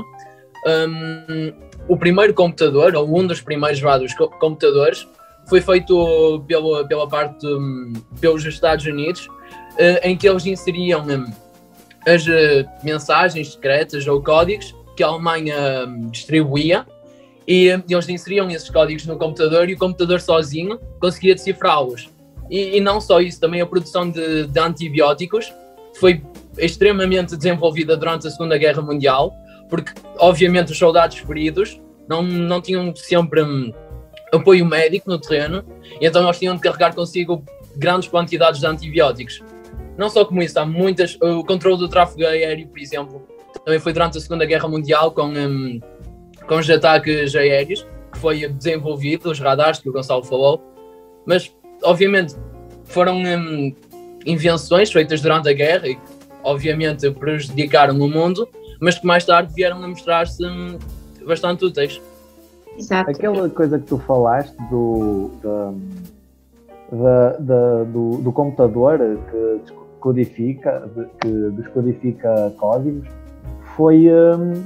um, 0.66 1.54
o 1.88 1.98
primeiro 1.98 2.34
computador, 2.34 2.96
ou 2.96 3.20
um 3.20 3.26
dos 3.26 3.42
primeiros 3.42 3.80
vários 3.80 4.14
computadores, 4.14 5.08
foi 5.48 5.60
feito 5.60 6.44
pela, 6.48 6.88
pela 6.88 7.10
parte 7.10 7.46
um, 7.48 7.94
pelos 8.22 8.46
Estados 8.46 8.86
Unidos 8.86 9.28
uh, 9.28 10.00
em 10.04 10.16
que 10.16 10.30
eles 10.30 10.46
inseriam 10.46 11.02
um, 11.02 11.26
as 12.08 12.26
uh, 12.28 12.70
mensagens 12.84 13.54
secretas 13.54 14.06
ou 14.08 14.22
códigos 14.22 14.76
que 14.96 15.04
a 15.04 15.08
Alemanha 15.08 15.88
um, 15.88 16.10
distribuía 16.10 16.86
e 17.48 17.70
eles 17.90 18.08
inseriam 18.08 18.48
esses 18.52 18.70
códigos 18.70 19.08
no 19.08 19.18
computador 19.18 19.68
e 19.68 19.74
o 19.74 19.78
computador 19.78 20.22
sozinho 20.22 20.80
conseguia 21.00 21.34
decifrá-los. 21.34 22.08
E, 22.48 22.78
e, 22.78 22.80
não 22.80 23.02
só 23.02 23.20
isso, 23.20 23.40
também 23.40 23.60
a 23.60 23.66
produção 23.66 24.10
de, 24.10 24.46
de 24.46 24.60
antibióticos 24.60 25.52
foi 25.96 26.24
extremamente 26.58 27.36
desenvolvida 27.36 27.96
durante 27.96 28.28
a 28.28 28.32
Segunda 28.32 28.58
Guerra 28.58 28.82
Mundial, 28.82 29.34
porque 29.70 29.92
obviamente 30.18 30.72
os 30.72 30.78
soldados 30.78 31.18
feridos 31.18 31.80
não, 32.08 32.22
não 32.22 32.62
tinham 32.62 32.94
sempre 32.96 33.42
um, 33.42 33.72
apoio 34.32 34.66
médico 34.66 35.10
no 35.10 35.20
terreno, 35.20 35.64
e 36.00 36.06
então 36.06 36.24
eles 36.24 36.40
tinham 36.40 36.56
de 36.56 36.62
carregar 36.62 36.94
consigo 36.94 37.44
grandes 37.76 38.10
quantidades 38.10 38.60
de 38.60 38.68
antibióticos. 38.68 39.42
Não 39.98 40.10
só 40.10 40.24
como 40.24 40.42
isso, 40.42 40.58
há 40.60 40.66
muitas. 40.66 41.18
O 41.22 41.44
controle 41.44 41.78
do 41.78 41.90
tráfego 41.90 42.26
aéreo, 42.26 42.68
por 42.68 42.80
exemplo, 42.80 43.28
também 43.66 43.80
foi 43.80 43.92
durante 43.92 44.18
a 44.18 44.22
Segunda 44.22 44.46
Guerra 44.46 44.68
Mundial 44.68 45.12
com, 45.12 45.28
um, 45.28 45.80
com 46.48 46.56
os 46.56 46.70
ataques 46.70 47.36
aéreos, 47.36 47.86
que 48.12 48.18
foi 48.18 48.48
desenvolvido, 48.48 49.30
os 49.30 49.40
radares 49.40 49.80
que 49.80 49.90
o 49.90 49.92
Gonçalo 49.92 50.24
falou. 50.24 50.64
Mas, 51.26 51.54
obviamente, 51.84 52.34
foram 52.86 53.18
um, 53.18 53.76
invenções 54.26 54.92
feitas 54.92 55.22
durante 55.22 55.50
a 55.50 55.54
guerra 55.54 55.88
e 55.88 55.96
que, 55.96 56.02
obviamente, 56.44 57.10
prejudicaram 57.12 57.96
o 58.00 58.10
mundo, 58.10 58.48
mas 58.80 58.98
que 58.98 59.06
mais 59.06 59.26
tarde 59.26 59.54
vieram 59.54 59.84
a 59.84 59.88
mostrar-se 59.88 60.46
um, 60.46 60.78
bastante 61.26 61.66
úteis. 61.66 62.02
Exato. 62.78 63.12
Aquela 63.12 63.50
coisa 63.50 63.78
que 63.78 63.86
tu 63.86 63.98
falaste 64.00 64.56
do, 64.70 65.32
da, 65.44 67.32
da, 67.40 67.84
do, 67.84 68.18
do 68.18 68.32
computador 68.32 69.00
que 69.30 69.74
codifica, 70.00 70.90
que 71.22 71.28
descodifica 71.52 72.54
códigos, 72.58 73.08
foi 73.76 74.08
um, 74.10 74.64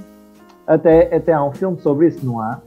até, 0.67 1.15
até 1.15 1.33
há 1.33 1.43
um 1.43 1.51
filme 1.51 1.79
sobre 1.81 2.07
isso, 2.07 2.25
não 2.25 2.39
há? 2.39 2.61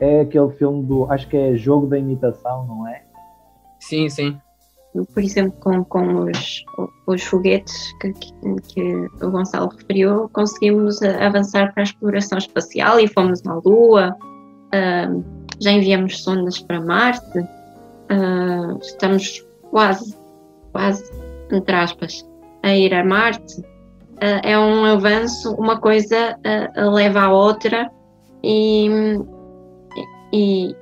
É 0.00 0.20
aquele 0.20 0.50
filme 0.50 0.84
do, 0.84 1.10
acho 1.12 1.28
que 1.28 1.36
é 1.36 1.54
Jogo 1.54 1.86
da 1.86 1.96
Imitação, 1.96 2.66
não 2.66 2.88
é? 2.88 3.02
Sim, 3.78 4.08
sim. 4.08 4.36
Por 4.92 5.22
exemplo, 5.22 5.58
com, 5.60 5.84
com 5.84 6.24
os, 6.24 6.64
os 7.06 7.22
foguetes 7.22 7.92
que, 8.00 8.12
que 8.68 9.24
o 9.24 9.30
Gonçalo 9.30 9.68
referiu, 9.68 10.28
conseguimos 10.34 11.02
avançar 11.02 11.72
para 11.72 11.82
a 11.82 11.84
exploração 11.84 12.36
espacial 12.36 13.00
e 13.00 13.08
fomos 13.08 13.42
na 13.42 13.54
Lua, 13.64 14.14
uh, 14.14 15.24
já 15.60 15.72
enviamos 15.72 16.22
sondas 16.22 16.58
para 16.58 16.80
Marte, 16.80 17.38
uh, 17.38 18.78
estamos 18.82 19.42
quase, 19.70 20.14
quase 20.72 21.10
entre 21.50 21.74
aspas, 21.74 22.28
a 22.62 22.74
ir 22.74 22.92
a 22.92 23.04
Marte, 23.04 23.60
uh, 23.60 24.40
é 24.42 24.58
um 24.58 24.84
avanço, 24.84 25.54
uma 25.54 25.80
coisa 25.80 26.36
uh, 26.76 26.90
leva 26.90 27.22
à 27.22 27.32
outra 27.32 27.90
e, 28.42 28.88
e, 30.32 30.74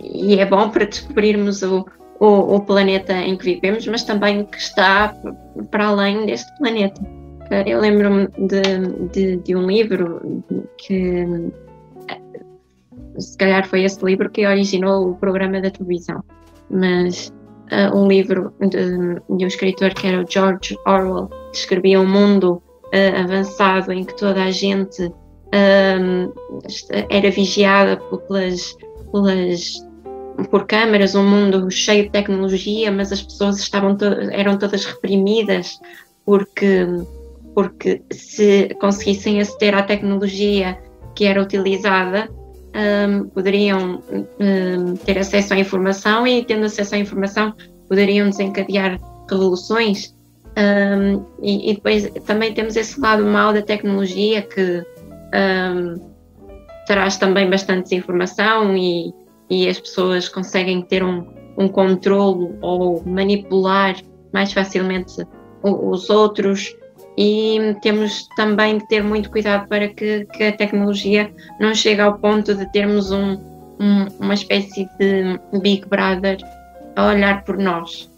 e, 0.00 0.38
é 0.38 0.46
bom 0.46 0.70
para 0.70 0.86
descobrirmos 0.86 1.62
o, 1.62 1.84
o, 2.20 2.56
o, 2.56 2.60
planeta 2.60 3.12
em 3.12 3.36
que 3.36 3.54
vivemos, 3.54 3.86
mas 3.86 4.04
também 4.04 4.40
o 4.40 4.46
que 4.46 4.58
está 4.58 5.14
para 5.70 5.88
além 5.88 6.26
deste 6.26 6.50
planeta. 6.58 7.00
Eu 7.66 7.80
lembro-me 7.80 8.28
de, 8.48 8.62
de, 9.12 9.36
de, 9.36 9.56
um 9.56 9.66
livro 9.66 10.42
que 10.78 11.26
se 13.18 13.36
calhar 13.36 13.66
foi 13.66 13.84
esse 13.84 14.04
livro 14.04 14.30
que 14.30 14.46
originou 14.46 15.10
o 15.10 15.14
programa 15.16 15.60
da 15.60 15.70
televisão, 15.70 16.22
mas 16.70 17.32
uh, 17.70 17.96
um 17.96 18.08
livro 18.08 18.52
de, 18.60 18.68
de, 19.36 19.44
um 19.44 19.46
escritor 19.46 19.92
que 19.94 20.06
era 20.06 20.22
o 20.22 20.26
George 20.28 20.76
Orwell, 20.86 21.28
que 21.52 21.58
escrevia 21.58 22.00
um 22.00 22.06
mundo 22.06 22.62
uh, 22.86 23.20
avançado 23.22 23.92
em 23.92 24.04
que 24.04 24.16
toda 24.16 24.42
a 24.42 24.50
gente 24.50 25.12
era 27.10 27.30
vigiada 27.30 27.96
pelas, 27.96 28.76
pelas 29.12 29.86
por 30.50 30.66
câmaras, 30.66 31.14
um 31.14 31.26
mundo 31.26 31.70
cheio 31.70 32.04
de 32.04 32.10
tecnologia, 32.10 32.90
mas 32.90 33.12
as 33.12 33.22
pessoas 33.22 33.58
estavam 33.58 33.96
to 33.96 34.04
eram 34.32 34.58
todas 34.58 34.84
reprimidas 34.84 35.78
porque 36.24 36.86
porque 37.54 38.02
se 38.10 38.74
conseguissem 38.80 39.40
aceder 39.40 39.74
à 39.74 39.82
tecnologia 39.82 40.76
que 41.14 41.24
era 41.24 41.40
utilizada, 41.40 42.28
um, 42.74 43.28
poderiam 43.28 44.02
um, 44.40 44.96
ter 44.96 45.16
acesso 45.18 45.54
à 45.54 45.58
informação 45.58 46.26
e, 46.26 46.44
tendo 46.44 46.64
acesso 46.64 46.96
à 46.96 46.98
informação, 46.98 47.54
poderiam 47.88 48.28
desencadear 48.28 48.98
revoluções. 49.30 50.12
Um, 50.58 51.24
e, 51.40 51.70
e, 51.70 51.74
depois 51.74 52.10
também 52.26 52.52
temos 52.52 52.74
esse 52.74 52.98
lado 53.00 53.24
mau 53.24 53.52
da 53.52 53.62
tecnologia 53.62 54.42
que 54.42 54.82
traz 56.86 57.16
também 57.16 57.48
bastante 57.50 57.84
desinformação 57.84 58.76
e, 58.76 59.12
e 59.48 59.68
as 59.68 59.78
pessoas 59.78 60.28
conseguem 60.28 60.82
ter 60.82 61.02
um, 61.02 61.26
um 61.56 61.68
controlo 61.68 62.56
ou 62.60 63.02
manipular 63.04 63.96
mais 64.32 64.52
facilmente 64.52 65.26
os 65.62 66.10
outros 66.10 66.74
e 67.16 67.76
temos 67.80 68.28
também 68.36 68.78
de 68.78 68.88
ter 68.88 69.02
muito 69.02 69.30
cuidado 69.30 69.68
para 69.68 69.88
que, 69.88 70.26
que 70.26 70.44
a 70.44 70.52
tecnologia 70.52 71.32
não 71.60 71.74
chegue 71.74 72.00
ao 72.00 72.18
ponto 72.18 72.54
de 72.54 72.70
termos 72.72 73.10
um, 73.10 73.38
um, 73.80 74.06
uma 74.18 74.34
espécie 74.34 74.88
de 74.98 75.40
Big 75.60 75.86
Brother 75.86 76.38
a 76.96 77.06
olhar 77.06 77.44
por 77.44 77.56
nós. 77.56 78.10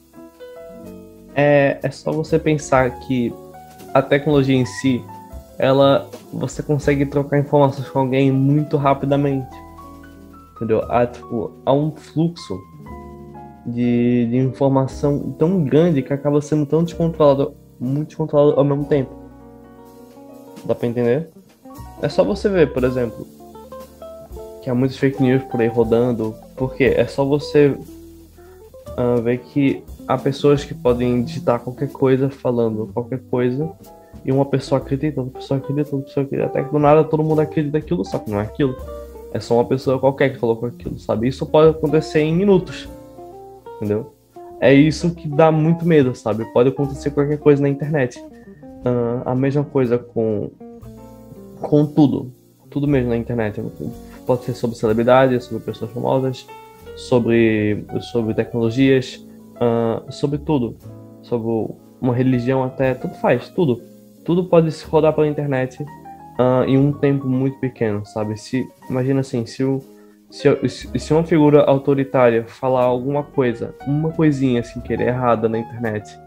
É, 1.34 1.78
é 1.82 1.90
só 1.90 2.10
você 2.10 2.38
pensar 2.38 2.90
que 3.00 3.32
a 3.92 4.00
tecnologia 4.00 4.56
em 4.56 4.64
si, 4.64 5.04
ela 5.58 6.08
você 6.32 6.62
consegue 6.62 7.04
trocar 7.04 7.38
informações 7.38 7.88
com 7.88 7.98
alguém 7.98 8.32
muito 8.32 8.78
rapidamente. 8.78 9.65
Entendeu? 10.56 10.82
Há, 10.88 11.06
tipo, 11.06 11.52
há 11.64 11.72
um 11.72 11.94
fluxo 11.94 12.58
de, 13.66 14.26
de 14.26 14.36
informação 14.38 15.34
tão 15.38 15.62
grande 15.62 16.02
que 16.02 16.12
acaba 16.12 16.40
sendo 16.40 16.64
tão 16.64 16.82
descontrolado, 16.82 17.54
muito 17.78 18.08
descontrolado 18.08 18.58
ao 18.58 18.64
mesmo 18.64 18.84
tempo. 18.86 19.14
Dá 20.64 20.74
pra 20.74 20.88
entender? 20.88 21.28
É 22.00 22.08
só 22.08 22.24
você 22.24 22.48
ver, 22.48 22.72
por 22.72 22.84
exemplo, 22.84 23.26
que 24.62 24.70
há 24.70 24.74
muitos 24.74 24.96
fake 24.96 25.22
news 25.22 25.44
por 25.44 25.60
aí 25.60 25.68
rodando. 25.68 26.34
Porque 26.56 26.84
é 26.84 27.06
só 27.06 27.24
você 27.24 27.76
uh, 28.98 29.22
ver 29.22 29.38
que 29.38 29.84
há 30.08 30.16
pessoas 30.16 30.64
que 30.64 30.74
podem 30.74 31.22
digitar 31.22 31.60
qualquer 31.60 31.90
coisa 31.90 32.30
falando 32.30 32.90
qualquer 32.94 33.20
coisa 33.30 33.70
e 34.24 34.32
uma 34.32 34.44
pessoa 34.44 34.80
acredita, 34.80 35.20
outra 35.20 35.38
pessoa 35.38 35.58
acredita, 35.58 35.94
outra 35.94 36.08
pessoa 36.08 36.26
acredita, 36.26 36.48
até 36.48 36.64
que 36.64 36.72
do 36.72 36.78
nada 36.78 37.04
todo 37.04 37.22
mundo 37.22 37.40
acredita 37.40 37.78
aquilo, 37.78 38.04
só 38.04 38.18
que 38.18 38.30
não 38.30 38.40
é 38.40 38.42
aquilo. 38.42 38.74
É 39.32 39.40
só 39.40 39.54
uma 39.54 39.64
pessoa 39.64 39.98
qualquer 39.98 40.32
que 40.32 40.38
falou 40.38 40.56
com 40.56 40.66
aquilo, 40.66 40.98
sabe? 40.98 41.28
Isso 41.28 41.44
pode 41.46 41.70
acontecer 41.70 42.20
em 42.20 42.34
minutos, 42.34 42.88
entendeu? 43.76 44.12
É 44.60 44.72
isso 44.72 45.14
que 45.14 45.28
dá 45.28 45.52
muito 45.52 45.84
medo, 45.84 46.14
sabe? 46.14 46.44
Pode 46.52 46.70
acontecer 46.70 47.10
qualquer 47.10 47.38
coisa 47.38 47.60
na 47.62 47.68
internet. 47.68 48.18
Uh, 48.18 49.22
a 49.24 49.34
mesma 49.34 49.64
coisa 49.64 49.98
com, 49.98 50.50
com 51.60 51.84
tudo, 51.84 52.32
tudo 52.70 52.88
mesmo 52.88 53.10
na 53.10 53.16
internet. 53.16 53.62
Pode 54.26 54.44
ser 54.44 54.54
sobre 54.54 54.76
celebridades, 54.76 55.44
sobre 55.44 55.62
pessoas 55.62 55.90
famosas, 55.90 56.46
sobre, 56.96 57.84
sobre 58.12 58.32
tecnologias, 58.32 59.26
uh, 59.56 60.10
sobre 60.10 60.38
tudo. 60.38 60.76
Sobre 61.22 61.74
uma 62.00 62.14
religião 62.14 62.62
até, 62.62 62.94
tudo 62.94 63.14
faz, 63.16 63.48
tudo 63.48 63.82
tudo 64.26 64.44
pode 64.44 64.70
se 64.72 64.84
rodar 64.84 65.14
pela 65.14 65.28
internet 65.28 65.86
uh, 66.38 66.64
em 66.64 66.78
um 66.78 66.92
tempo 66.92 67.26
muito 67.26 67.58
pequeno, 67.58 68.04
sabe? 68.04 68.36
Se 68.36 68.68
imagina 68.88 69.20
assim, 69.20 69.44
se, 69.46 69.64
o, 69.64 69.82
se, 70.30 70.48
se 70.98 71.12
uma 71.12 71.24
figura 71.24 71.62
autoritária 71.62 72.44
falar 72.46 72.84
alguma 72.84 73.22
coisa, 73.22 73.74
uma 73.86 74.10
coisinha 74.10 74.60
assim 74.60 74.80
querer 74.80 75.08
errada 75.08 75.48
na 75.48 75.58
internet, 75.58 76.18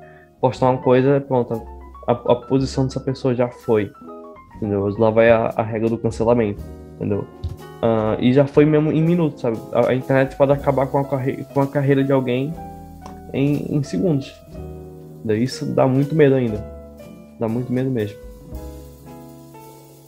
postar 0.41 0.69
uma 0.69 0.81
coisa, 0.81 1.21
pronto, 1.21 1.61
a, 2.07 2.11
a 2.11 2.35
posição 2.35 2.85
dessa 2.85 2.99
pessoa 2.99 3.35
já 3.35 3.49
foi, 3.49 3.91
entendeu? 4.57 4.87
Lá 4.97 5.09
vai 5.09 5.29
a, 5.29 5.53
a 5.55 5.63
regra 5.63 5.89
do 5.89 5.97
cancelamento, 5.97 6.63
entendeu? 6.95 7.25
Uh, 7.81 8.19
e 8.19 8.33
já 8.33 8.45
foi 8.45 8.65
mesmo 8.65 8.91
em 8.91 9.01
minutos, 9.01 9.41
sabe? 9.41 9.57
A, 9.71 9.89
a 9.89 9.95
internet 9.95 10.35
pode 10.35 10.51
acabar 10.51 10.87
com 10.87 10.99
a, 10.99 11.03
com 11.53 11.61
a 11.61 11.67
carreira 11.67 12.03
de 12.03 12.11
alguém 12.11 12.53
em, 13.33 13.75
em 13.75 13.83
segundos. 13.83 14.33
Isso 15.25 15.65
dá 15.65 15.87
muito 15.87 16.15
medo 16.15 16.35
ainda. 16.35 16.63
Dá 17.39 17.47
muito 17.47 17.71
medo 17.71 17.89
mesmo. 17.89 18.28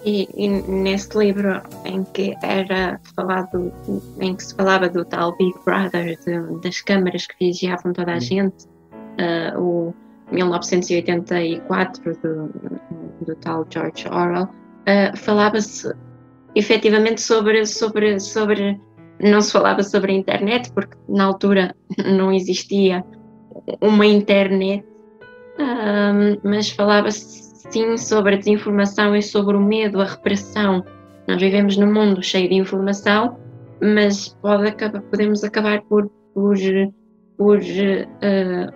E, 0.03 0.27
e, 0.35 0.47
nesse 0.47 1.15
livro 1.17 1.61
em 1.85 2.03
que 2.03 2.35
era 2.41 2.99
falado, 3.15 3.71
em 4.19 4.35
que 4.35 4.43
se 4.43 4.55
falava 4.55 4.89
do 4.89 5.05
tal 5.05 5.35
Big 5.37 5.53
Brother, 5.63 6.17
de, 6.25 6.61
das 6.61 6.81
câmaras 6.81 7.27
que 7.27 7.35
vigiavam 7.39 7.93
toda 7.93 8.13
a 8.13 8.19
gente, 8.19 8.65
uh, 9.55 9.59
o 9.59 9.93
1984 10.31 12.17
do, 12.17 12.49
do 13.25 13.35
tal 13.35 13.65
George 13.69 14.07
Orwell, 14.07 14.45
uh, 14.45 15.17
falava-se 15.17 15.93
efetivamente 16.55 17.21
sobre, 17.21 17.65
sobre, 17.65 18.19
sobre. 18.19 18.81
Não 19.19 19.39
se 19.39 19.51
falava 19.51 19.83
sobre 19.83 20.13
a 20.13 20.15
internet, 20.15 20.71
porque 20.71 20.97
na 21.07 21.25
altura 21.25 21.75
não 22.03 22.33
existia 22.33 23.05
uma 23.79 24.05
internet 24.07 24.83
mas 26.43 26.69
falava-se 26.69 27.40
sim 27.71 27.97
sobre 27.97 28.35
a 28.35 28.37
desinformação 28.37 29.15
e 29.15 29.21
sobre 29.21 29.55
o 29.55 29.61
medo, 29.61 30.01
a 30.01 30.05
repressão. 30.05 30.83
Nós 31.27 31.39
vivemos 31.39 31.77
num 31.77 31.91
mundo 31.91 32.21
cheio 32.21 32.49
de 32.49 32.55
informação, 32.55 33.37
mas 33.81 34.29
pode 34.41 34.67
acabar, 34.67 35.01
podemos 35.01 35.43
acabar 35.43 35.81
por, 35.83 36.09
por, 36.33 36.55
por, 37.37 37.57
uh, 37.59 38.73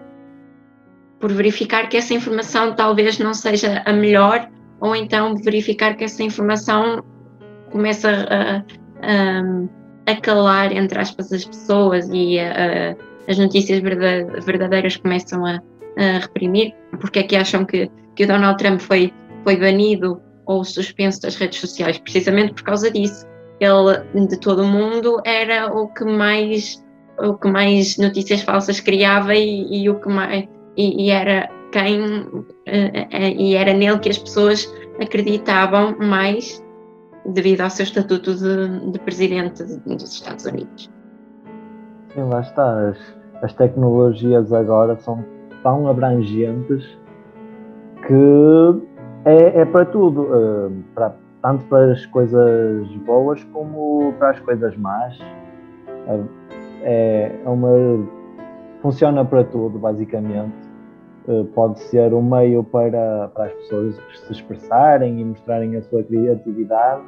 por 1.20 1.32
verificar 1.32 1.90
que 1.90 1.98
essa 1.98 2.14
informação 2.14 2.74
talvez 2.74 3.20
não 3.20 3.34
seja 3.34 3.84
a 3.86 3.94
melhor, 3.94 4.50
ou 4.80 4.96
então 4.96 5.36
verificar 5.36 5.96
que 5.96 6.04
essa 6.04 6.24
informação 6.24 7.04
começa 7.72 8.10
a, 8.10 8.58
a, 9.02 10.12
a 10.12 10.22
calar, 10.22 10.72
entre 10.72 11.00
aspas, 11.00 11.32
as 11.32 11.46
pessoas 11.46 12.10
e 12.12 12.40
a, 12.40 12.96
as 13.28 13.38
notícias 13.38 13.80
verdadeiras 13.80 14.98
começam 14.98 15.46
a 15.46 15.60
reprimir, 16.20 16.74
porque 17.00 17.20
é 17.20 17.24
que 17.24 17.36
acham 17.36 17.66
que, 17.66 17.90
que 18.16 18.24
o 18.24 18.28
Donald 18.28 18.58
Trump 18.58 18.80
foi, 18.80 19.14
foi 19.44 19.58
banido 19.58 20.22
ou 20.46 20.64
suspenso 20.64 21.22
das 21.22 21.36
redes 21.36 21.60
sociais, 21.60 21.98
precisamente 21.98 22.54
por 22.54 22.64
causa 22.64 22.90
disso. 22.92 23.26
Ele, 23.60 24.28
de 24.28 24.38
todo 24.40 24.64
o 24.64 24.68
mundo, 24.68 25.22
era 25.26 25.74
o 25.74 25.88
que 25.88 26.04
mais, 26.04 26.84
o 27.20 27.36
que 27.36 27.48
mais 27.48 27.98
notícias 27.98 28.42
falsas 28.42 28.80
criava 28.80 29.34
e, 29.34 29.84
e 29.84 29.90
o 29.90 30.00
que 30.00 30.10
mais, 30.10 30.48
e, 30.78 31.06
e 31.06 31.10
era 31.10 31.50
quem, 31.72 32.02
uh, 32.02 32.46
e 33.38 33.56
era 33.56 33.74
nele 33.74 34.00
que 34.00 34.10
as 34.10 34.18
pessoas 34.18 34.72
acreditavam 35.02 35.98
mais 36.00 36.64
devido 37.26 37.62
ao 37.62 37.70
seu 37.70 37.84
estatuto 37.84 38.36
de, 38.36 38.92
de 38.92 39.00
presidente 39.00 39.64
dos 39.64 40.14
Estados 40.14 40.46
Unidos. 40.46 40.90
Sim, 42.14 42.24
lá 42.24 42.42
está. 42.42 42.90
As, 42.90 42.98
as 43.42 43.54
tecnologias 43.54 44.54
agora 44.54 44.96
são 44.98 45.26
tão 45.64 45.88
abrangentes 45.88 46.86
que 48.08 48.82
é, 49.26 49.62
é 49.62 49.66
para 49.66 49.86
tudo, 49.86 50.24
uh, 50.24 50.72
para, 50.94 51.16
tanto 51.42 51.66
para 51.66 51.92
as 51.92 52.06
coisas 52.08 52.88
boas 53.06 53.44
como 53.46 54.14
para 54.14 54.32
as 54.32 54.40
coisas 54.40 54.76
más. 54.78 55.20
Uh, 56.08 56.28
é, 56.84 57.32
uma, 57.46 58.08
funciona 58.82 59.26
para 59.26 59.44
tudo, 59.44 59.80
basicamente. 59.80 60.54
Uh, 61.28 61.44
pode 61.56 61.80
ser 61.80 62.14
um 62.14 62.22
meio 62.22 62.64
para, 62.64 63.30
para 63.34 63.46
as 63.46 63.54
pessoas 63.54 64.00
se 64.14 64.32
expressarem 64.32 65.20
e 65.20 65.26
mostrarem 65.26 65.76
a 65.76 65.82
sua 65.82 66.04
criatividade, 66.04 67.02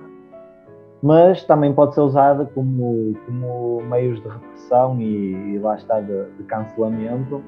mas 1.04 1.44
também 1.44 1.72
pode 1.72 1.94
ser 1.94 2.02
usada 2.02 2.46
como, 2.56 3.14
como 3.28 3.84
meios 3.84 4.20
de 4.24 4.28
repressão 4.28 5.00
e, 5.00 5.54
e 5.54 5.60
lá 5.60 5.76
está, 5.76 6.00
de, 6.00 6.32
de 6.32 6.44
cancelamento 6.46 7.44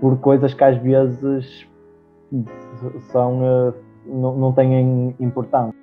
por 0.00 0.18
coisas 0.18 0.54
que 0.54 0.64
às 0.64 0.78
vezes 0.78 1.68
são, 3.10 3.40
uh, 3.40 3.74
não, 4.06 4.36
não 4.36 4.52
têm 4.52 5.14
importância. 5.20 5.74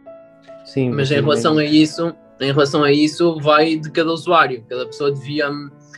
Sim, 0.65 0.91
mas 0.91 1.12
em 1.12 1.15
relação 1.15 1.58
a 1.58 1.65
isso, 1.65 2.15
em 2.39 2.51
relação 2.51 2.84
a 2.84 2.91
isso, 2.91 3.39
vai 3.39 3.75
de 3.75 3.91
cada 3.91 4.12
usuário. 4.12 4.63
Cada 4.69 4.86
pessoa 4.86 5.12
devia, 5.12 5.49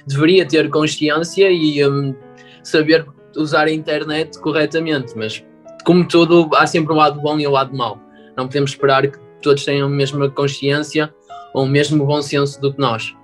deveria 0.07 0.47
ter 0.47 0.69
consciência 0.69 1.49
e 1.51 1.87
um, 1.87 2.15
saber 2.63 3.05
usar 3.35 3.67
a 3.67 3.71
internet 3.71 4.39
corretamente. 4.39 5.13
Mas, 5.15 5.43
como 5.85 6.07
tudo, 6.07 6.49
há 6.55 6.65
sempre 6.65 6.93
o 6.93 6.95
lado 6.95 7.21
bom 7.21 7.39
e 7.39 7.47
o 7.47 7.51
lado 7.51 7.75
mau. 7.75 7.99
Não 8.35 8.47
podemos 8.47 8.71
esperar 8.71 9.07
que 9.07 9.19
todos 9.41 9.63
tenham 9.63 9.87
a 9.87 9.91
mesma 9.91 10.29
consciência 10.29 11.13
ou 11.53 11.63
o 11.63 11.67
mesmo 11.67 12.05
bom 12.05 12.21
senso 12.21 12.59
do 12.59 12.73
que 12.73 12.79
nós. 12.79 13.15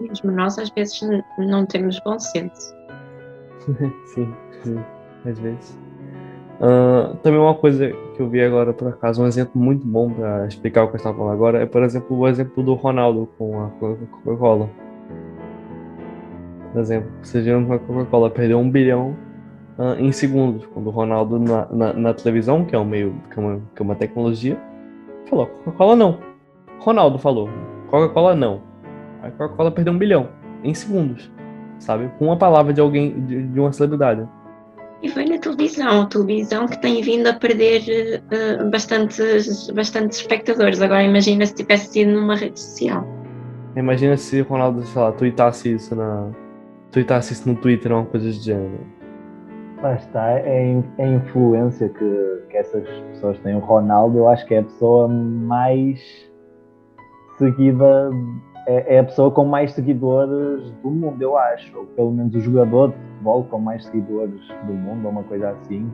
Mesmo 0.00 0.30
nós, 0.32 0.58
às 0.58 0.70
vezes, 0.70 1.00
não 1.38 1.64
temos 1.66 2.00
bom 2.00 2.18
senso. 2.18 2.74
sim, 4.14 4.32
sim, 4.62 4.78
às 5.24 5.38
vezes. 5.38 5.85
Uh, 6.60 7.14
também 7.16 7.38
uma 7.38 7.54
coisa 7.54 7.90
que 8.14 8.20
eu 8.20 8.28
vi 8.28 8.42
agora, 8.42 8.72
por 8.72 8.88
acaso, 8.88 9.22
um 9.22 9.26
exemplo 9.26 9.60
muito 9.60 9.86
bom 9.86 10.10
para 10.10 10.46
explicar 10.46 10.84
o 10.84 10.88
que 10.88 10.94
eu 10.94 10.96
estava 10.96 11.16
falando 11.16 11.34
agora, 11.34 11.62
é, 11.62 11.66
por 11.66 11.82
exemplo, 11.82 12.18
o 12.18 12.26
exemplo 12.26 12.62
do 12.62 12.74
Ronaldo 12.74 13.28
com 13.36 13.62
a 13.62 13.68
Coca-Cola. 13.78 14.70
Por 16.72 16.80
exemplo, 16.80 17.10
vocês 17.22 17.44
viram 17.44 17.64
que 17.64 17.72
a 17.72 17.78
Coca-Cola 17.78 18.30
perdeu 18.30 18.58
um 18.58 18.70
bilhão 18.70 19.16
uh, 19.78 19.98
em 19.98 20.10
segundos, 20.12 20.66
quando 20.66 20.86
o 20.86 20.90
Ronaldo 20.90 21.38
na, 21.38 21.66
na, 21.70 21.92
na, 21.92 22.14
televisão, 22.14 22.64
que 22.64 22.74
é 22.74 22.78
um 22.78 22.84
meio, 22.84 23.14
que 23.30 23.38
é 23.38 23.42
uma, 23.42 23.60
que 23.74 23.82
é 23.82 23.84
uma 23.84 23.94
tecnologia, 23.94 24.58
falou: 25.28 25.46
Coca-Cola 25.46 25.94
não. 25.94 26.18
Ronaldo 26.80 27.18
falou: 27.18 27.50
Coca-Cola 27.90 28.34
não. 28.34 28.62
A 29.22 29.30
Coca-Cola 29.30 29.70
perdeu 29.70 29.92
um 29.92 29.98
bilhão 29.98 30.28
em 30.64 30.72
segundos 30.72 31.30
sabe? 31.78 32.10
Com 32.18 32.26
uma 32.26 32.36
palavra 32.36 32.72
de 32.72 32.80
alguém, 32.80 33.20
de, 33.26 33.42
de 33.42 33.60
uma 33.60 33.72
celebridade. 33.72 34.26
E 35.02 35.08
foi 35.08 35.26
na 35.26 35.38
televisão, 35.38 36.02
a 36.02 36.06
televisão 36.06 36.66
que 36.66 36.80
tem 36.80 37.02
vindo 37.02 37.26
a 37.26 37.34
perder 37.34 38.22
uh, 38.32 38.70
bastantes, 38.70 39.70
bastantes 39.70 40.18
espectadores. 40.18 40.80
Agora 40.80 41.02
imagina 41.02 41.44
se 41.44 41.54
tivesse 41.54 41.92
sido 41.92 42.12
numa 42.12 42.34
rede 42.34 42.58
social. 42.58 43.06
Imagina 43.76 44.16
se 44.16 44.40
o 44.40 44.44
Ronaldo, 44.44 44.82
sei 44.84 45.02
lá, 45.02 45.12
tweetasse 45.12 45.74
isso 45.74 45.94
na. 45.94 46.30
tweetasse 46.90 47.34
isso 47.34 47.48
no 47.48 47.56
Twitter 47.56 47.92
ou 47.92 47.98
uma 47.98 48.06
coisa 48.06 48.26
do 48.26 48.32
gênero. 48.32 48.80
Lá 49.82 49.94
está, 49.94 50.30
é, 50.30 50.82
é 50.96 51.04
a 51.04 51.08
influência 51.08 51.90
que, 51.90 52.42
que 52.48 52.56
essas 52.56 52.88
pessoas 53.12 53.38
têm. 53.40 53.54
O 53.54 53.58
Ronaldo, 53.58 54.18
eu 54.18 54.28
acho 54.28 54.46
que 54.46 54.54
é 54.54 54.60
a 54.60 54.62
pessoa 54.62 55.06
mais 55.06 56.00
seguida 57.36 58.10
é, 58.66 58.96
é, 58.96 58.98
a 58.98 59.04
pessoa 59.04 59.30
com 59.30 59.44
mais 59.44 59.72
seguidores 59.72 60.70
do 60.82 60.90
mundo, 60.90 61.22
eu 61.22 61.38
acho. 61.38 61.76
Ou 61.78 61.86
pelo 61.86 62.10
menos 62.10 62.34
o 62.34 62.40
jogador 62.40 62.88
de 62.88 62.96
futebol 62.96 63.44
com 63.44 63.58
mais 63.58 63.84
seguidores 63.84 64.40
do 64.66 64.72
mundo, 64.74 65.04
ou 65.04 65.12
uma 65.12 65.22
coisa 65.22 65.50
assim. 65.50 65.90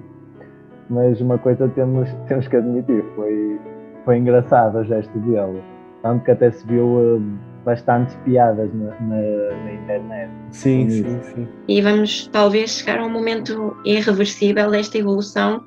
mas 0.88 1.20
uma 1.20 1.38
coisa 1.38 1.68
temos, 1.68 2.08
temos 2.26 2.48
que 2.48 2.56
admitir, 2.56 3.04
foi, 3.14 3.60
foi 4.04 4.18
engraçado 4.18 4.78
o 4.78 4.84
gesto 4.84 5.16
dele. 5.20 5.62
Tanto 6.02 6.24
que 6.24 6.30
até 6.30 6.50
se 6.50 6.66
viu 6.66 6.86
uh, 6.86 7.22
bastantes 7.64 8.14
piadas 8.24 8.72
na, 8.74 8.90
na, 9.00 9.64
na 9.64 9.72
internet. 9.74 10.30
Sim, 10.50 10.88
sim, 10.90 11.22
sim. 11.22 11.48
E 11.68 11.80
vamos 11.80 12.26
talvez 12.28 12.70
chegar 12.70 12.98
a 12.98 13.04
um 13.04 13.10
momento 13.10 13.76
irreversível 13.84 14.70
desta 14.70 14.98
evolução 14.98 15.62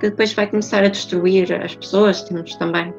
que 0.00 0.10
depois 0.10 0.32
vai 0.34 0.46
começar 0.46 0.82
a 0.82 0.88
destruir 0.88 1.52
as 1.52 1.76
pessoas. 1.76 2.22
Temos 2.22 2.56
também 2.56 2.92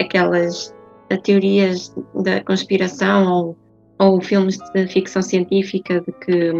aquelas 0.00 0.74
teorias 1.22 1.94
da 2.14 2.42
conspiração 2.42 3.32
ou, 3.32 3.58
ou 3.98 4.20
filmes 4.20 4.58
de 4.74 4.86
ficção 4.86 5.22
científica 5.22 6.00
de 6.00 6.12
que, 6.12 6.52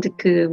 de 0.00 0.10
que 0.10 0.48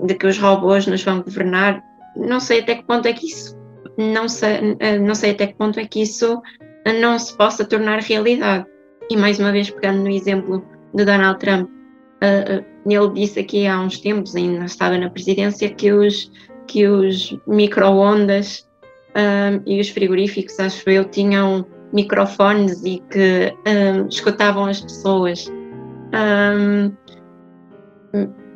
de 0.00 0.14
que 0.14 0.26
os 0.26 0.38
robôs 0.38 0.86
nos 0.86 1.02
vão 1.02 1.22
governar. 1.22 1.82
Não 2.14 2.38
sei 2.38 2.60
até 2.60 2.74
que 2.76 2.84
ponto 2.84 3.08
é 3.08 3.12
que 3.12 3.26
isso 3.26 3.56
não 3.96 4.28
sei, 4.28 4.76
não 5.00 5.14
sei 5.14 5.32
até 5.32 5.46
que 5.46 5.54
ponto 5.54 5.78
é 5.78 5.86
que 5.86 6.02
isso 6.02 6.40
não 7.00 7.18
se 7.18 7.36
possa 7.36 7.64
tornar 7.64 8.00
realidade. 8.00 8.66
E 9.10 9.16
mais 9.16 9.38
uma 9.38 9.52
vez 9.52 9.70
pegando 9.70 10.02
no 10.02 10.10
exemplo 10.10 10.64
de 10.94 11.04
Donald 11.04 11.38
Trump, 11.38 11.68
ele 12.86 13.08
disse 13.14 13.40
aqui 13.40 13.66
há 13.66 13.80
uns 13.80 13.98
tempos, 13.98 14.34
ainda 14.34 14.64
estava 14.64 14.96
na 14.96 15.10
presidência, 15.10 15.68
que 15.70 15.92
os 15.92 16.30
que 16.66 16.86
os 16.86 17.36
micro-ondas 17.46 18.66
um, 19.16 19.62
e 19.66 19.80
os 19.80 19.88
frigoríficos, 19.88 20.58
acho 20.58 20.88
eu, 20.88 21.04
tinham 21.04 21.66
microfones 21.92 22.82
e 22.84 23.02
que 23.10 23.54
um, 23.66 24.08
escutavam 24.08 24.66
as 24.66 24.80
pessoas. 24.80 25.50
Um, 26.14 26.92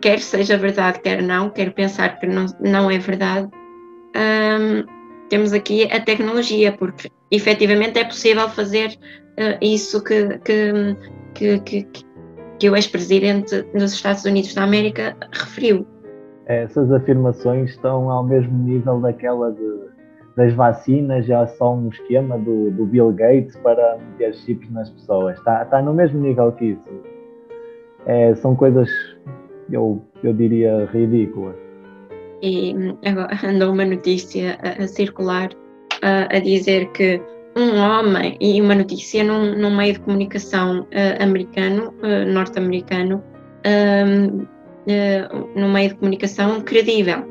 quer 0.00 0.20
seja 0.20 0.56
verdade, 0.56 1.00
quer 1.00 1.22
não, 1.22 1.50
quero 1.50 1.72
pensar 1.72 2.18
que 2.18 2.26
não, 2.26 2.46
não 2.60 2.90
é 2.90 2.98
verdade. 2.98 3.48
temos 5.28 5.52
aqui 5.52 5.84
a 5.92 6.00
tecnologia, 6.00 6.72
porque 6.72 7.10
efetivamente 7.30 7.98
é 7.98 8.04
possível 8.04 8.48
fazer 8.48 8.98
uh, 9.38 9.58
isso 9.60 10.02
que, 10.02 10.38
que, 10.38 10.96
que, 11.34 11.60
que, 11.60 11.88
que 12.58 12.70
o 12.70 12.76
ex-presidente 12.76 13.62
dos 13.74 13.92
Estados 13.92 14.24
Unidos 14.24 14.54
da 14.54 14.62
América 14.62 15.16
referiu 15.32 15.86
essas 16.46 16.92
afirmações 16.92 17.70
estão 17.70 18.08
ao 18.10 18.22
mesmo 18.22 18.56
nível 18.56 19.00
daquela 19.00 19.50
de, 19.50 19.95
das 20.36 20.52
vacinas, 20.52 21.26
já 21.26 21.46
só 21.46 21.74
um 21.74 21.88
esquema 21.88 22.38
do, 22.38 22.70
do 22.70 22.84
Bill 22.84 23.10
Gates 23.12 23.56
para 23.56 23.96
meter 23.96 24.34
chips 24.34 24.70
nas 24.70 24.90
pessoas. 24.90 25.38
Está, 25.38 25.62
está 25.62 25.80
no 25.80 25.94
mesmo 25.94 26.20
nível 26.20 26.52
que 26.52 26.66
isso. 26.66 26.90
É, 28.04 28.34
são 28.34 28.54
coisas, 28.54 28.88
eu, 29.72 30.02
eu 30.22 30.32
diria, 30.34 30.88
ridículas. 30.92 31.56
E 32.42 32.74
agora 33.04 33.30
andou 33.48 33.72
uma 33.72 33.86
notícia 33.86 34.58
a, 34.62 34.84
a 34.84 34.86
circular 34.86 35.48
a, 36.02 36.36
a, 36.36 36.38
dizer 36.38 36.86
que 36.92 37.20
um 37.56 37.78
homem, 37.78 38.36
e 38.38 38.60
uma 38.60 38.74
notícia 38.74 39.24
num, 39.24 39.56
num 39.56 39.74
meio 39.74 39.94
de 39.94 40.00
comunicação 40.00 40.80
uh, 40.82 41.22
americano, 41.22 41.94
uh, 42.02 42.30
norte-americano, 42.30 43.24
um, 43.66 44.42
uh, 44.42 45.58
no 45.58 45.68
meio 45.70 45.88
de 45.88 45.94
comunicação 45.94 46.60
credível, 46.60 47.24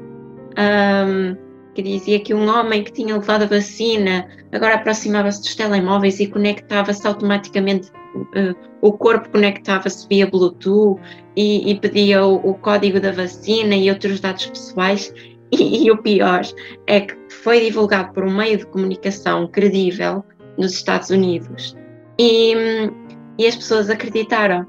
um, 0.58 1.45
que 1.76 1.82
dizia 1.82 2.20
que 2.20 2.34
um 2.34 2.48
homem 2.48 2.84
que 2.84 2.92
tinha 2.92 3.16
levado 3.16 3.44
a 3.44 3.48
vacina 3.48 4.28
agora 4.52 4.76
aproximava-se 4.76 5.42
dos 5.42 5.54
telemóveis 5.54 6.20
e 6.22 6.28
conectava-se 6.28 7.06
automaticamente, 7.06 7.92
uh, 8.16 8.56
o 8.82 8.94
corpo 8.94 9.30
conectava-se 9.30 10.08
via 10.08 10.26
Bluetooth 10.26 11.00
e, 11.36 11.70
e 11.70 11.80
pedia 11.80 12.26
o, 12.26 12.36
o, 12.50 12.54
código 12.56 13.00
da 13.00 13.12
vacina 13.12 13.76
e 13.76 13.90
outros 13.90 14.22
dados 14.22 14.46
pessoais. 14.48 15.14
E, 15.52 15.86
e 15.86 15.92
o 15.92 15.98
pior 15.98 16.42
é 16.88 17.02
que 17.02 17.16
foi 17.30 17.60
divulgado 17.60 18.14
por 18.14 18.24
um 18.24 18.36
meio 18.36 18.58
de 18.58 18.66
comunicação 18.66 19.48
credível 19.48 20.24
nos 20.58 20.74
Estados 20.74 21.10
Unidos 21.10 21.78
e, 22.18 22.54
e 23.38 23.46
as 23.46 23.56
pessoas 23.56 23.90
acreditaram. 23.90 24.66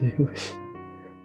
Deus. 0.00 0.54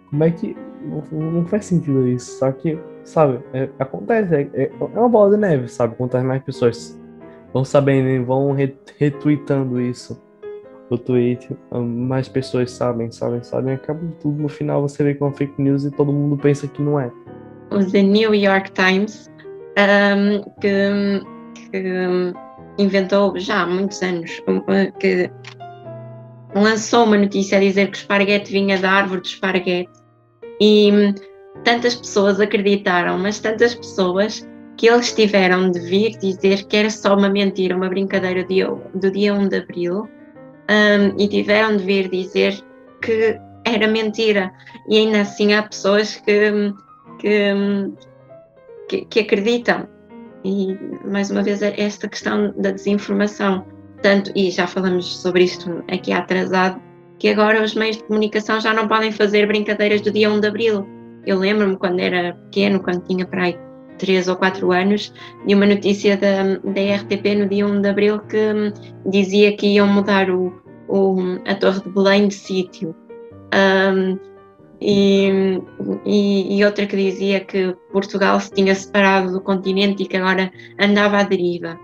Como 0.08 0.24
é 0.24 0.30
que. 0.30 0.56
Não, 0.82 1.02
não 1.10 1.46
faz 1.46 1.66
sentido 1.66 2.06
isso. 2.08 2.38
Só 2.38 2.52
que, 2.52 2.78
sabe, 3.04 3.40
é, 3.52 3.68
acontece. 3.78 4.34
É, 4.34 4.50
é, 4.54 4.62
é, 4.64 4.98
uma 4.98 5.08
bola 5.08 5.30
de 5.34 5.36
neve, 5.36 5.68
sabe? 5.68 5.94
Quantas 5.96 6.22
mais 6.22 6.42
pessoas 6.42 6.98
vão 7.52 7.64
sabendo 7.64 8.24
vão 8.24 8.52
retweetando 8.98 9.80
isso. 9.80 10.20
O 10.90 10.98
tweet, 10.98 11.48
mais 11.70 12.28
pessoas 12.28 12.70
sabem, 12.70 13.10
sabem, 13.10 13.42
sabem. 13.42 13.74
Acaba 13.74 14.00
tudo. 14.20 14.42
No 14.42 14.48
final 14.48 14.82
você 14.82 15.02
vê 15.02 15.14
que 15.14 15.22
é 15.22 15.26
uma 15.26 15.32
fake 15.32 15.60
news 15.60 15.84
e 15.84 15.90
todo 15.90 16.12
mundo 16.12 16.36
pensa 16.36 16.68
que 16.68 16.82
não 16.82 17.00
é. 17.00 17.10
O 17.70 17.82
The 17.82 18.02
New 18.02 18.34
York 18.34 18.72
Times, 18.72 19.30
um, 19.78 20.42
que, 20.60 21.70
que 21.70 22.34
inventou 22.76 23.38
já 23.38 23.62
há 23.62 23.66
muitos 23.66 24.02
anos, 24.02 24.42
que 25.00 25.30
lançou 26.54 27.04
uma 27.04 27.16
notícia 27.16 27.56
a 27.56 27.60
dizer 27.60 27.90
que 27.90 27.96
o 27.96 28.00
esparguete 28.00 28.52
vinha 28.52 28.78
da 28.78 28.90
árvore 28.90 29.22
do 29.22 29.26
esparguete 29.26 29.90
e 30.60 31.14
tantas 31.64 31.94
pessoas 31.94 32.40
acreditaram, 32.40 33.18
mas 33.18 33.38
tantas 33.38 33.74
pessoas 33.74 34.46
que 34.76 34.88
eles 34.88 35.12
tiveram 35.12 35.70
de 35.70 35.80
vir 35.80 36.18
dizer 36.18 36.64
que 36.64 36.76
era 36.76 36.90
só 36.90 37.14
uma 37.16 37.28
mentira, 37.28 37.76
uma 37.76 37.88
brincadeira 37.88 38.44
do 38.44 39.10
dia 39.10 39.34
1 39.34 39.48
de 39.48 39.56
abril, 39.56 40.08
um, 40.70 41.20
e 41.20 41.28
tiveram 41.28 41.76
de 41.76 41.84
vir 41.84 42.08
dizer 42.08 42.60
que 43.00 43.38
era 43.64 43.86
mentira. 43.86 44.52
E 44.88 44.98
ainda 44.98 45.20
assim 45.20 45.54
há 45.54 45.62
pessoas 45.62 46.16
que, 46.16 46.72
que, 47.18 47.54
que, 48.88 49.04
que 49.04 49.20
acreditam. 49.20 49.88
E 50.44 50.76
mais 51.04 51.30
uma 51.30 51.42
vez 51.42 51.62
esta 51.62 52.08
questão 52.08 52.52
da 52.56 52.70
desinformação. 52.70 53.64
Tanto, 54.00 54.32
e 54.34 54.50
já 54.50 54.66
falamos 54.66 55.16
sobre 55.18 55.44
isto 55.44 55.84
aqui 55.88 56.12
atrasado, 56.12 56.82
que 57.20 57.28
agora 57.28 57.62
os 57.62 57.74
meios 57.74 57.98
de 57.98 58.04
comunicação 58.04 58.60
já 58.60 58.74
não 58.74 58.88
podem 58.88 59.12
fazer 59.12 59.46
brincadeiras 59.46 60.00
do 60.00 60.10
dia 60.10 60.28
1 60.28 60.40
de 60.40 60.48
Abril. 60.48 60.88
Eu 61.26 61.38
lembro-me 61.38 61.76
quando 61.76 62.00
era 62.00 62.34
pequeno, 62.34 62.80
quando 62.80 63.04
tinha 63.04 63.26
para 63.26 63.44
aí 63.44 63.58
3 63.98 64.28
ou 64.28 64.36
4 64.36 64.72
anos, 64.72 65.12
de 65.46 65.54
uma 65.54 65.66
notícia 65.66 66.16
da, 66.16 66.42
da 66.42 66.96
RTP 66.96 67.36
no 67.36 67.48
dia 67.48 67.66
1 67.66 67.82
de 67.82 67.88
Abril 67.88 68.18
que 68.20 68.36
hum, 68.36 68.72
dizia 69.06 69.56
que 69.56 69.66
iam 69.66 69.86
mudar 69.86 70.28
o, 70.30 70.52
o 70.88 71.16
a 71.46 71.54
Torre 71.54 71.80
de 71.80 71.90
Belém 71.90 72.28
de 72.28 72.34
sítio. 72.34 72.94
Um, 73.54 74.18
e, 74.80 75.60
e, 76.04 76.58
e, 76.58 76.64
outra 76.64 76.86
que 76.86 76.96
dizia 76.96 77.38
que 77.38 77.76
Portugal 77.92 78.40
se 78.40 78.50
tinha 78.50 78.74
separado 78.74 79.30
do 79.30 79.40
continente 79.40 80.02
e 80.02 80.06
que 80.06 80.16
agora 80.16 80.50
andava 80.80 81.18
à 81.18 81.22
deriva. 81.22 81.78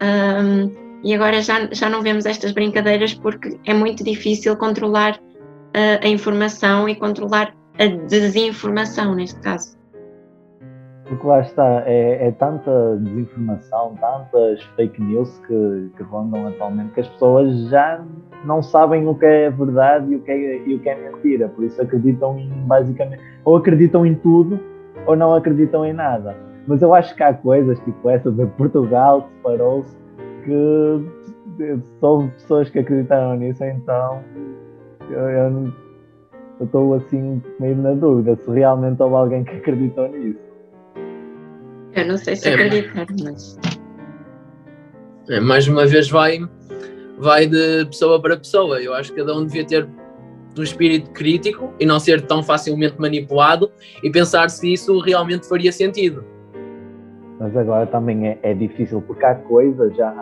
Um, 0.00 0.70
e 1.02 1.14
agora 1.14 1.42
já, 1.42 1.68
já 1.72 1.88
não 1.88 2.02
vemos 2.02 2.26
estas 2.26 2.52
brincadeiras 2.52 3.14
porque 3.14 3.58
é 3.66 3.74
muito 3.74 4.04
difícil 4.04 4.56
controlar 4.56 5.16
uh, 5.16 6.04
a 6.04 6.06
informação 6.06 6.88
e 6.88 6.94
controlar 6.94 7.57
a 7.78 7.86
desinformação, 8.06 9.14
neste 9.14 9.40
caso. 9.40 9.78
Porque 11.04 11.26
lá 11.26 11.40
está, 11.40 11.82
é, 11.86 12.28
é 12.28 12.32
tanta 12.32 12.98
desinformação, 13.00 13.96
tantas 13.98 14.62
fake 14.76 15.00
news 15.00 15.40
que, 15.46 15.90
que, 15.96 16.02
rondam 16.02 16.48
atualmente 16.48 16.92
que 16.92 17.00
as 17.00 17.08
pessoas 17.08 17.68
já 17.70 18.04
não 18.44 18.62
sabem 18.62 19.06
o 19.08 19.14
que 19.14 19.24
é 19.24 19.50
verdade 19.50 20.12
e 20.12 20.16
o 20.16 20.20
que 20.20 20.30
é, 20.30 20.62
e 20.66 20.74
o 20.74 20.80
que 20.80 20.88
é 20.88 21.10
mentira, 21.10 21.48
por 21.48 21.64
isso 21.64 21.80
acreditam 21.80 22.38
em 22.38 22.50
basicamente, 22.66 23.22
ou 23.44 23.56
acreditam 23.56 24.04
em 24.04 24.14
tudo 24.16 24.60
ou 25.06 25.16
não 25.16 25.34
acreditam 25.34 25.86
em 25.86 25.94
nada. 25.94 26.36
Mas 26.66 26.82
eu 26.82 26.94
acho 26.94 27.14
que 27.16 27.22
há 27.22 27.32
coisas 27.32 27.80
tipo 27.80 28.10
essa 28.10 28.30
de 28.30 28.44
Portugal 28.44 29.30
separou-se 29.36 29.96
que 30.44 31.78
são 32.00 32.28
pessoas 32.28 32.68
que 32.68 32.80
acreditaram 32.80 33.34
nisso, 33.36 33.64
então 33.64 34.22
eu 35.10 35.72
estou 36.64 36.94
assim 36.94 37.42
meio 37.60 37.76
na 37.76 37.92
dúvida 37.92 38.36
se 38.36 38.50
realmente 38.50 39.02
houve 39.02 39.14
alguém 39.14 39.44
que 39.44 39.56
acreditou 39.56 40.08
nisso. 40.08 40.38
Eu 41.94 42.06
não 42.06 42.16
sei 42.16 42.36
se 42.36 42.48
é, 42.48 42.54
acreditaram, 42.54 43.16
mas. 43.24 43.58
É, 45.30 45.40
mais 45.40 45.68
uma 45.68 45.86
vez 45.86 46.08
vai, 46.08 46.38
vai 47.18 47.46
de 47.46 47.84
pessoa 47.86 48.20
para 48.20 48.36
pessoa. 48.36 48.80
Eu 48.80 48.94
acho 48.94 49.12
que 49.12 49.18
cada 49.18 49.36
um 49.36 49.44
devia 49.44 49.66
ter 49.66 49.88
um 50.56 50.62
espírito 50.62 51.10
crítico 51.10 51.72
e 51.78 51.86
não 51.86 52.00
ser 52.00 52.22
tão 52.22 52.42
facilmente 52.42 52.94
manipulado 52.98 53.70
e 54.02 54.10
pensar 54.10 54.48
se 54.50 54.72
isso 54.72 54.98
realmente 55.00 55.48
faria 55.48 55.70
sentido. 55.70 56.24
Mas 57.38 57.56
agora 57.56 57.86
também 57.86 58.28
é, 58.28 58.38
é 58.42 58.54
difícil 58.54 59.00
porque 59.02 59.24
há 59.24 59.34
coisas 59.34 59.94
já 59.96 60.12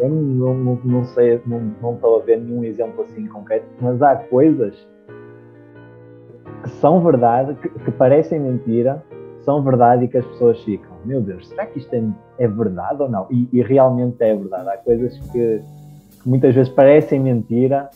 eu 0.00 0.08
não, 0.08 0.54
não, 0.54 0.80
não 0.84 1.04
sei, 1.04 1.40
não, 1.46 1.72
não 1.80 1.94
estou 1.94 2.20
a 2.20 2.24
ver 2.24 2.40
nenhum 2.40 2.64
exemplo 2.64 3.04
assim 3.04 3.26
concreto, 3.26 3.66
mas 3.80 4.02
há 4.02 4.16
coisas 4.16 4.74
que 6.64 6.70
são 6.70 7.02
verdade, 7.04 7.54
que, 7.56 7.68
que 7.68 7.90
parecem 7.92 8.40
mentira, 8.40 9.04
são 9.44 9.62
verdade 9.62 10.06
e 10.06 10.08
que 10.08 10.16
as 10.16 10.24
pessoas 10.24 10.58
ficam, 10.62 10.90
meu 11.04 11.20
Deus, 11.20 11.46
será 11.48 11.66
que 11.66 11.78
isto 11.78 11.92
é, 11.94 12.02
é 12.38 12.48
verdade 12.48 13.02
ou 13.02 13.08
não? 13.08 13.26
E, 13.30 13.46
e, 13.52 13.62
realmente 13.62 14.16
é 14.22 14.34
verdade. 14.34 14.70
Há 14.70 14.78
coisas 14.78 15.18
que, 15.30 15.60
que 16.22 16.28
muitas 16.28 16.54
vezes 16.54 16.72
parecem 16.72 17.20
mentira 17.20 17.90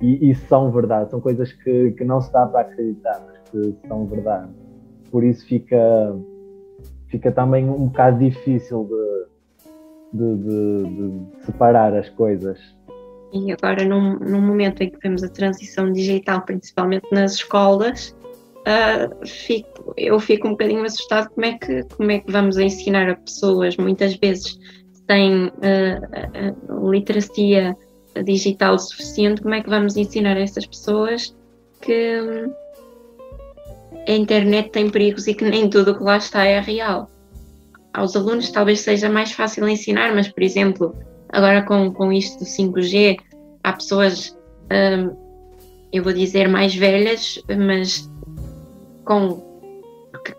e, 0.00 0.30
e, 0.30 0.34
são 0.34 0.70
verdade. 0.70 1.10
São 1.10 1.20
coisas 1.20 1.52
que, 1.52 1.90
que 1.90 2.04
não 2.04 2.20
se 2.20 2.32
dá 2.32 2.46
para 2.46 2.60
acreditar, 2.60 3.20
mas 3.26 3.38
que 3.50 3.76
são 3.88 4.06
verdade. 4.06 4.48
Por 5.10 5.24
isso 5.24 5.44
fica, 5.46 6.16
fica 7.08 7.32
também 7.32 7.68
um 7.68 7.86
bocado 7.86 8.18
difícil 8.18 8.88
de, 10.12 10.18
de, 10.18 10.36
de, 10.36 10.84
de 10.84 11.44
separar 11.44 11.92
as 11.94 12.08
coisas. 12.10 12.60
E 13.34 13.50
agora, 13.50 13.84
num, 13.84 14.16
num 14.20 14.40
momento 14.40 14.80
em 14.82 14.90
que 14.90 14.98
vemos 15.02 15.24
a 15.24 15.28
transição 15.28 15.92
digital, 15.92 16.42
principalmente 16.42 17.06
nas 17.10 17.34
escolas, 17.34 18.14
uh, 18.60 19.26
fico, 19.26 19.92
eu 19.96 20.20
fico 20.20 20.46
um 20.46 20.52
bocadinho 20.52 20.84
assustado 20.84 21.28
como 21.30 21.44
é, 21.44 21.58
que, 21.58 21.82
como 21.96 22.12
é 22.12 22.20
que 22.20 22.30
vamos 22.30 22.56
ensinar 22.58 23.10
a 23.10 23.16
pessoas, 23.16 23.76
muitas 23.76 24.14
vezes 24.14 24.56
sem 25.10 25.46
uh, 25.46 25.50
uh, 26.70 26.90
literacia 26.90 27.76
digital 28.24 28.78
suficiente, 28.78 29.42
como 29.42 29.54
é 29.54 29.60
que 29.60 29.68
vamos 29.68 29.96
ensinar 29.96 30.36
a 30.36 30.40
essas 30.40 30.64
pessoas 30.64 31.34
que 31.80 32.20
a 34.06 34.12
internet 34.12 34.70
tem 34.70 34.88
perigos 34.88 35.26
e 35.26 35.34
que 35.34 35.44
nem 35.44 35.68
tudo 35.68 35.90
o 35.90 35.98
que 35.98 36.04
lá 36.04 36.18
está 36.18 36.44
é 36.44 36.60
real. 36.60 37.10
Aos 37.92 38.14
alunos 38.14 38.50
talvez 38.50 38.80
seja 38.80 39.08
mais 39.08 39.32
fácil 39.32 39.68
ensinar, 39.68 40.14
mas, 40.14 40.28
por 40.28 40.42
exemplo, 40.42 40.96
agora 41.34 41.62
com, 41.62 41.92
com 41.92 42.12
isto 42.12 42.38
do 42.38 42.44
5G, 42.44 43.18
há 43.62 43.72
pessoas, 43.72 44.36
hum, 44.72 45.16
eu 45.92 46.02
vou 46.02 46.12
dizer 46.12 46.48
mais 46.48 46.74
velhas, 46.74 47.42
mas 47.48 48.08
com 49.04 49.42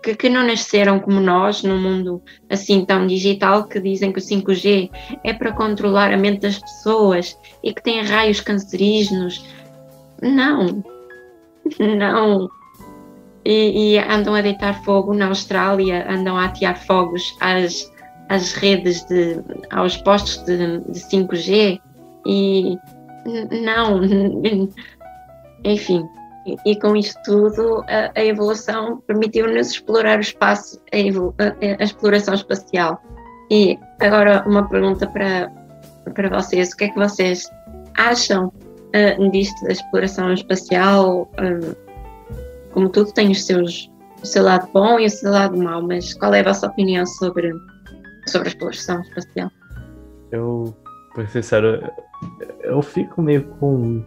que, 0.02 0.16
que, 0.16 0.28
não 0.28 0.44
nasceram 0.44 0.98
como 0.98 1.20
nós, 1.20 1.62
num 1.62 1.80
mundo 1.80 2.22
assim 2.50 2.84
tão 2.84 3.06
digital, 3.06 3.64
que 3.64 3.78
dizem 3.78 4.10
que 4.10 4.18
o 4.18 4.22
5G 4.22 4.90
é 5.22 5.32
para 5.32 5.52
controlar 5.52 6.12
a 6.12 6.16
mente 6.16 6.40
das 6.40 6.58
pessoas 6.58 7.38
e 7.62 7.72
que 7.72 7.82
tem 7.82 8.02
raios 8.02 8.40
cancerígenos. 8.40 9.44
Não, 10.20 10.82
não. 11.78 12.48
E, 13.44 13.94
e 13.94 13.98
andam 13.98 14.34
a 14.34 14.40
deitar 14.40 14.82
fogo 14.82 15.14
na 15.14 15.26
Austrália, 15.26 16.10
andam 16.10 16.36
a 16.36 16.46
atear 16.46 16.76
fogos 16.84 17.36
às, 17.40 17.88
às 18.28 18.52
redes, 18.52 19.04
de, 19.04 19.40
aos 19.70 19.96
postos 19.98 20.44
de, 20.44 20.78
de 20.80 21.00
5G 21.00 21.80
e 22.26 22.78
não, 23.64 24.00
enfim, 25.64 26.04
e, 26.64 26.78
com 26.78 26.94
isto 26.94 27.20
tudo, 27.24 27.84
a, 27.88 28.12
a 28.14 28.24
evolução 28.24 29.02
permitiu-nos 29.06 29.70
explorar 29.70 30.18
o 30.18 30.20
espaço, 30.20 30.80
a, 30.92 31.44
a, 31.44 31.80
a, 31.80 31.84
exploração 31.84 32.34
espacial. 32.34 33.02
E 33.50 33.78
agora 34.00 34.44
uma 34.46 34.68
pergunta 34.68 35.06
para, 35.08 35.50
para 36.14 36.28
vocês: 36.28 36.72
o 36.72 36.76
que 36.76 36.84
é 36.84 36.88
que 36.88 36.98
vocês 36.98 37.50
acham 37.96 38.46
uh, 38.46 39.30
disto 39.30 39.60
da 39.64 39.72
exploração 39.72 40.32
espacial? 40.32 41.28
Uh, 41.32 41.76
como 42.72 42.90
tudo 42.90 43.12
tem 43.12 43.32
os 43.32 43.44
seus, 43.44 43.90
o 44.22 44.26
seu 44.26 44.44
lado 44.44 44.68
bom 44.72 45.00
e 45.00 45.06
o 45.06 45.10
seu 45.10 45.32
lado 45.32 45.56
mau, 45.56 45.82
mas 45.82 46.14
qual 46.14 46.32
é 46.34 46.40
a 46.40 46.44
vossa 46.44 46.66
opinião 46.68 47.04
sobre, 47.06 47.52
sobre 48.28 48.48
a 48.48 48.50
exploração 48.50 49.00
espacial? 49.00 49.50
Eu, 50.30 50.76
ser 51.14 51.28
sincero, 51.28 51.90
eu 52.62 52.82
fico 52.82 53.22
meio 53.22 53.44
com 53.58 54.04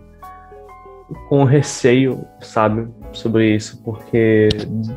com 1.27 1.43
receio, 1.43 2.23
sabe, 2.39 2.88
sobre 3.13 3.55
isso, 3.55 3.82
porque 3.84 4.47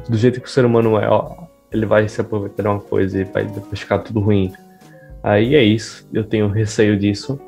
do 0.08 0.16
jeito 0.16 0.40
que 0.40 0.46
o 0.46 0.50
ser 0.50 0.64
humano 0.64 0.98
é, 0.98 1.08
ó, 1.08 1.46
ele 1.70 1.86
vai 1.86 2.06
se 2.06 2.20
aproveitar 2.20 2.62
de 2.62 2.68
uma 2.68 2.80
coisa 2.80 3.20
e 3.20 3.24
vai 3.24 3.46
depois 3.46 3.80
ficar 3.80 4.00
tudo 4.00 4.20
ruim. 4.20 4.52
Aí 5.22 5.54
é 5.54 5.62
isso, 5.62 6.06
eu 6.12 6.24
tenho 6.24 6.48
receio 6.48 6.98
disso. 6.98 7.40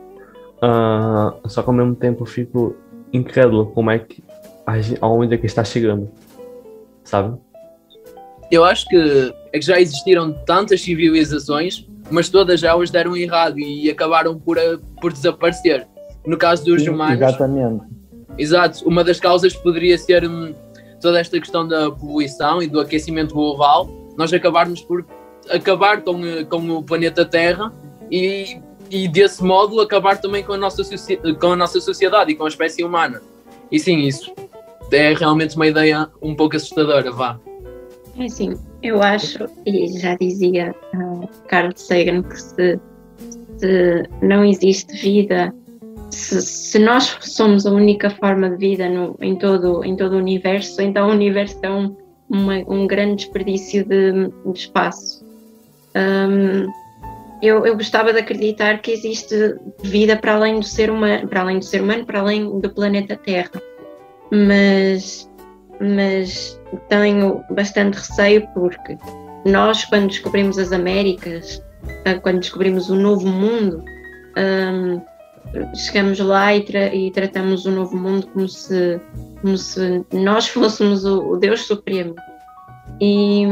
Uh, 0.62 1.46
só 1.48 1.62
que 1.62 1.68
ao 1.68 1.74
mesmo 1.74 1.94
tempo 1.94 2.22
eu 2.22 2.26
fico 2.26 2.74
incrédulo 3.12 3.66
como 3.66 3.90
é 3.90 3.98
que 3.98 4.24
aonde 5.00 5.34
é 5.34 5.38
que 5.38 5.44
está 5.44 5.62
chegando, 5.62 6.10
sabe? 7.02 7.38
Eu 8.50 8.64
acho 8.64 8.88
que 8.88 9.34
é 9.54 9.58
que 9.60 9.64
já 9.64 9.80
existiram 9.80 10.32
tantas 10.44 10.82
civilizações, 10.82 11.86
mas 12.10 12.28
todas 12.28 12.64
elas 12.64 12.90
deram 12.90 13.16
errado 13.16 13.58
e 13.58 13.88
acabaram 13.88 14.36
por, 14.36 14.58
por 15.00 15.12
desaparecer. 15.12 15.86
No 16.26 16.36
caso 16.36 16.64
dos 16.64 16.84
humanos. 16.86 17.20
Exatamente 17.20 17.94
Exato, 18.36 18.86
uma 18.86 19.04
das 19.04 19.20
causas 19.20 19.54
poderia 19.54 19.96
ser 19.96 20.28
hum, 20.28 20.52
toda 21.00 21.20
esta 21.20 21.38
questão 21.38 21.66
da 21.66 21.90
poluição 21.90 22.60
e 22.60 22.66
do 22.66 22.80
aquecimento 22.80 23.32
global, 23.32 23.88
nós 24.16 24.32
acabarmos 24.32 24.80
por 24.80 25.06
acabar 25.48 26.02
com, 26.02 26.24
eh, 26.26 26.42
com 26.42 26.68
o 26.70 26.82
planeta 26.82 27.24
Terra 27.24 27.72
e, 28.10 28.58
e 28.90 29.06
desse 29.06 29.44
modo 29.44 29.80
acabar 29.80 30.20
também 30.20 30.42
com 30.42 30.52
a, 30.54 30.58
nossa 30.58 30.82
com 31.40 31.52
a 31.52 31.56
nossa 31.56 31.80
sociedade 31.80 32.32
e 32.32 32.34
com 32.34 32.44
a 32.44 32.48
espécie 32.48 32.82
humana. 32.82 33.22
E 33.70 33.78
sim, 33.78 33.98
isso 33.98 34.32
é 34.90 35.14
realmente 35.14 35.54
uma 35.54 35.66
ideia 35.68 36.08
um 36.20 36.34
pouco 36.34 36.56
assustadora, 36.56 37.12
vá. 37.12 37.38
É 38.18 38.28
sim, 38.28 38.54
eu 38.82 39.02
acho, 39.02 39.46
e 39.66 39.88
já 39.98 40.14
dizia 40.14 40.74
uh, 40.94 41.28
Carl 41.48 41.72
Sagan, 41.74 42.22
que 42.22 42.40
se, 42.40 42.80
se 43.58 44.08
não 44.22 44.44
existe 44.44 44.94
vida 44.96 45.52
se, 46.14 46.40
se, 46.40 46.78
nós 46.78 47.16
somos 47.20 47.66
a 47.66 47.72
única 47.72 48.08
forma 48.08 48.48
de 48.50 48.56
vida 48.56 48.88
no, 48.88 49.16
em, 49.20 49.36
todo, 49.36 49.84
em 49.84 49.96
todo 49.96 50.14
o 50.14 50.18
universo, 50.18 50.80
então 50.80 51.08
o 51.08 51.12
universo 51.12 51.58
é 51.62 51.70
um, 51.70 51.96
uma, 52.28 52.54
um 52.68 52.86
grande 52.86 53.24
desperdício 53.24 53.84
de, 53.84 54.12
de 54.52 54.58
espaço. 54.58 55.24
Um, 55.96 56.70
eu, 57.42 57.66
eu, 57.66 57.74
gostava 57.76 58.12
de 58.12 58.20
acreditar 58.20 58.80
que 58.80 58.92
existe 58.92 59.34
vida 59.82 60.16
para 60.16 60.34
além 60.34 60.60
do 60.60 60.64
ser 60.64 60.90
humano, 60.90 61.28
para 61.28 61.40
além 61.40 61.58
do 61.58 61.64
ser 61.64 61.82
humano, 61.82 62.06
para 62.06 62.20
além 62.20 62.60
do 62.60 62.70
planeta 62.70 63.16
Terra, 63.16 63.50
mas, 64.30 65.30
mas 65.80 66.58
tenho 66.88 67.44
bastante 67.50 67.96
receio 67.96 68.46
porque 68.54 68.98
nós, 69.44 69.84
quando 69.84 70.08
descobrimos 70.08 70.58
as 70.58 70.72
Américas, 70.72 71.62
ah, 72.04 72.14
quando 72.14 72.40
descobrimos 72.40 72.88
o 72.88 72.94
novo 72.94 73.26
mundo, 73.26 73.84
um, 74.36 75.00
chegamos 75.74 76.18
lá 76.18 76.54
e, 76.54 76.64
tra 76.64 76.94
e, 76.94 77.10
tratamos 77.10 77.66
o 77.66 77.70
novo 77.70 77.96
mundo 77.96 78.26
como 78.28 78.48
se, 78.48 79.00
como 79.40 79.56
se 79.56 80.04
nós 80.12 80.48
fôssemos 80.48 81.04
o, 81.04 81.32
o 81.32 81.36
Deus 81.36 81.66
Supremo. 81.66 82.14
E, 83.00 83.44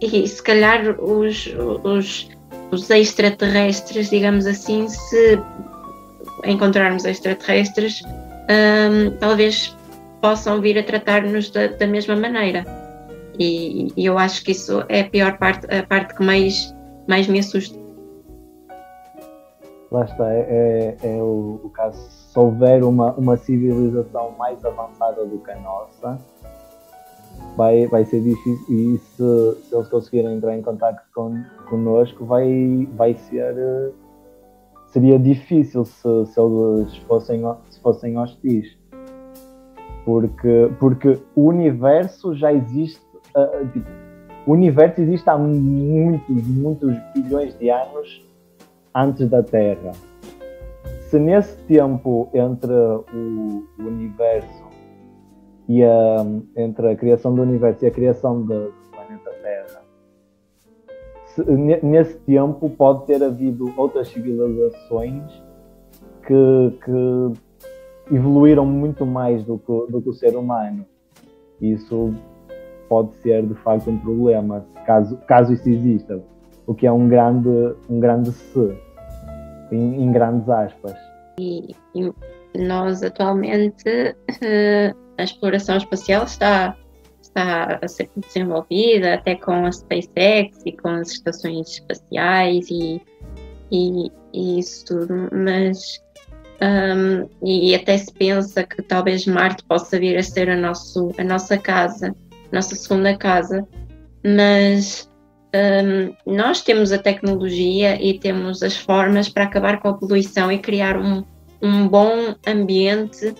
e 0.00 0.28
se 0.28 0.42
calhar 0.42 0.96
os, 1.00 1.52
os, 1.84 2.28
os 2.70 2.90
extraterrestres, 2.90 4.10
digamos 4.10 4.46
assim, 4.46 4.88
se 4.88 5.40
encontrarmos 6.44 7.04
extraterrestres, 7.04 8.02
um, 8.04 9.16
talvez 9.18 9.76
possam 10.20 10.60
vir 10.60 10.78
a 10.78 10.82
tratar-nos 10.82 11.50
da, 11.50 11.66
da, 11.68 11.86
mesma 11.86 12.16
maneira. 12.16 12.64
E, 13.38 13.92
e, 13.96 14.06
eu 14.06 14.18
acho 14.18 14.44
que 14.44 14.52
isso 14.52 14.84
é 14.88 15.00
a 15.00 15.10
pior 15.10 15.38
parte, 15.38 15.66
a 15.74 15.82
parte 15.82 16.14
que 16.14 16.24
mais, 16.24 16.74
mais 17.06 17.26
me 17.26 17.38
assusta. 17.38 17.78
Lá 19.90 20.04
está, 20.04 20.32
é, 20.32 20.96
é, 21.02 21.16
é 21.16 21.22
o, 21.22 21.60
o, 21.62 21.70
caso. 21.70 21.98
Se 22.10 22.38
houver 22.38 22.82
uma, 22.82 23.12
uma 23.12 23.36
civilização 23.36 24.32
mais 24.32 24.64
avançada 24.64 25.24
do 25.24 25.38
que 25.38 25.50
a 25.50 25.60
nossa, 25.60 26.18
vai, 27.56 27.86
vai 27.86 28.04
ser 28.04 28.20
difícil. 28.20 28.66
E 28.68 28.98
se, 28.98 29.68
se 29.68 29.74
eles 29.74 29.88
conseguirem 29.88 30.36
entrar 30.36 30.56
em 30.56 30.62
contato 30.62 31.02
con, 31.14 31.42
connosco, 31.68 32.24
vai, 32.24 32.88
vai 32.94 33.14
ser. 33.14 33.92
Seria 34.88 35.18
difícil 35.18 35.84
se, 35.84 36.26
se 36.26 36.40
eles 36.40 36.96
fossem, 37.06 37.42
se 37.70 37.80
fossem 37.80 38.18
hostis. 38.18 38.76
Porque, 40.06 40.70
porque 40.78 41.18
o 41.34 41.48
universo 41.48 42.34
já 42.34 42.52
existe. 42.52 43.04
Uh, 43.36 43.66
tipo, 43.72 43.90
o 44.46 44.52
universo 44.52 45.00
existe 45.00 45.28
há 45.28 45.36
muitos, 45.36 46.46
muitos 46.46 46.94
bilhões 47.12 47.58
de 47.58 47.68
anos 47.68 48.24
antes 48.94 49.28
da 49.28 49.42
Terra. 49.42 49.90
Se 51.10 51.18
nesse 51.18 51.56
tempo 51.64 52.28
entre 52.32 52.72
o, 52.72 53.64
universo 53.78 54.64
e 55.68 55.82
a, 55.82 56.24
entre 56.56 56.92
a 56.92 56.96
criação 56.96 57.34
do 57.34 57.42
universo 57.42 57.84
e 57.84 57.88
a 57.88 57.90
criação 57.90 58.42
do 58.42 58.72
planeta 58.92 59.30
Terra, 59.42 59.82
se, 61.26 61.42
nesse 61.84 62.16
tempo 62.20 62.70
pode 62.70 63.04
ter 63.06 63.22
havido 63.24 63.72
outras 63.76 64.08
civilizações 64.08 65.42
que, 66.24 66.78
que 66.84 67.40
evoluíram 68.10 68.64
muito 68.64 69.04
mais 69.04 69.42
do 69.44 69.58
que, 69.58 69.92
do 69.92 70.00
que 70.00 70.08
o 70.08 70.14
ser 70.14 70.36
humano. 70.36 70.84
Isso 71.60 72.14
pode 72.88 73.14
ser 73.16 73.44
de 73.46 73.54
facto 73.54 73.90
um 73.90 73.98
problema, 73.98 74.64
caso, 74.84 75.16
caso 75.26 75.52
isso 75.52 75.68
exista, 75.68 76.22
o 76.66 76.74
que 76.74 76.86
é 76.86 76.92
um 76.92 77.08
grande, 77.08 77.74
um 77.88 77.98
grande 77.98 78.30
se 78.32 78.78
em, 79.72 80.02
em 80.04 80.12
grandes 80.12 80.48
aspas. 80.48 80.94
E, 81.38 81.74
e 81.94 82.12
nós 82.56 83.02
atualmente 83.02 83.84
uh, 83.88 84.96
a 85.18 85.22
exploração 85.22 85.76
espacial 85.76 86.24
está, 86.24 86.76
está 87.20 87.78
a 87.82 87.88
ser 87.88 88.08
desenvolvida 88.16 89.14
até 89.14 89.34
com 89.34 89.66
a 89.66 89.72
SpaceX 89.72 90.62
e 90.64 90.72
com 90.72 90.88
as 90.88 91.10
estações 91.10 91.68
espaciais 91.68 92.68
e, 92.70 93.02
e, 93.70 94.10
e 94.32 94.58
isso 94.58 94.84
tudo, 94.86 95.28
mas 95.32 96.00
um, 96.60 97.28
e 97.42 97.74
até 97.74 97.98
se 97.98 98.12
pensa 98.12 98.64
que 98.64 98.82
talvez 98.82 99.26
Marte 99.26 99.62
possa 99.64 99.98
vir 99.98 100.16
a 100.16 100.22
ser 100.22 100.48
a, 100.48 100.56
nosso, 100.56 101.12
a 101.18 101.24
nossa 101.24 101.58
casa, 101.58 102.14
a 102.50 102.54
nossa 102.54 102.74
segunda 102.74 103.16
casa, 103.16 103.66
mas 104.24 105.08
um, 105.54 106.34
nós 106.34 106.62
temos 106.62 106.92
a 106.92 106.98
tecnologia 106.98 108.00
e 108.02 108.18
temos 108.18 108.62
as 108.62 108.76
formas 108.76 109.28
para 109.28 109.44
acabar 109.44 109.80
com 109.80 109.88
a 109.88 109.94
poluição 109.94 110.50
e 110.50 110.58
criar 110.58 110.96
um, 110.96 111.24
um 111.60 111.88
bom 111.88 112.34
ambiente 112.46 113.34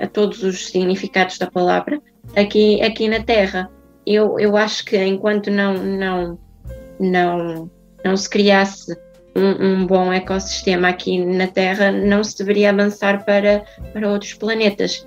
a 0.00 0.06
todos 0.06 0.42
os 0.42 0.66
significados 0.66 1.38
da 1.38 1.48
palavra 1.48 2.00
aqui, 2.36 2.82
aqui 2.82 3.08
na 3.08 3.22
Terra. 3.22 3.70
Eu, 4.06 4.38
eu 4.38 4.56
acho 4.56 4.84
que 4.84 4.96
enquanto 4.96 5.50
não, 5.50 5.74
não, 5.74 6.38
não, 6.98 7.70
não 8.04 8.16
se 8.16 8.28
criasse 8.28 8.96
um, 9.36 9.66
um, 9.66 9.86
bom 9.86 10.12
ecossistema 10.12 10.88
aqui 10.88 11.24
na 11.24 11.46
Terra, 11.46 11.90
não 11.90 12.22
se 12.22 12.38
deveria 12.38 12.70
avançar 12.70 13.24
para, 13.24 13.64
para 13.92 14.10
outros 14.10 14.34
planetas. 14.34 15.06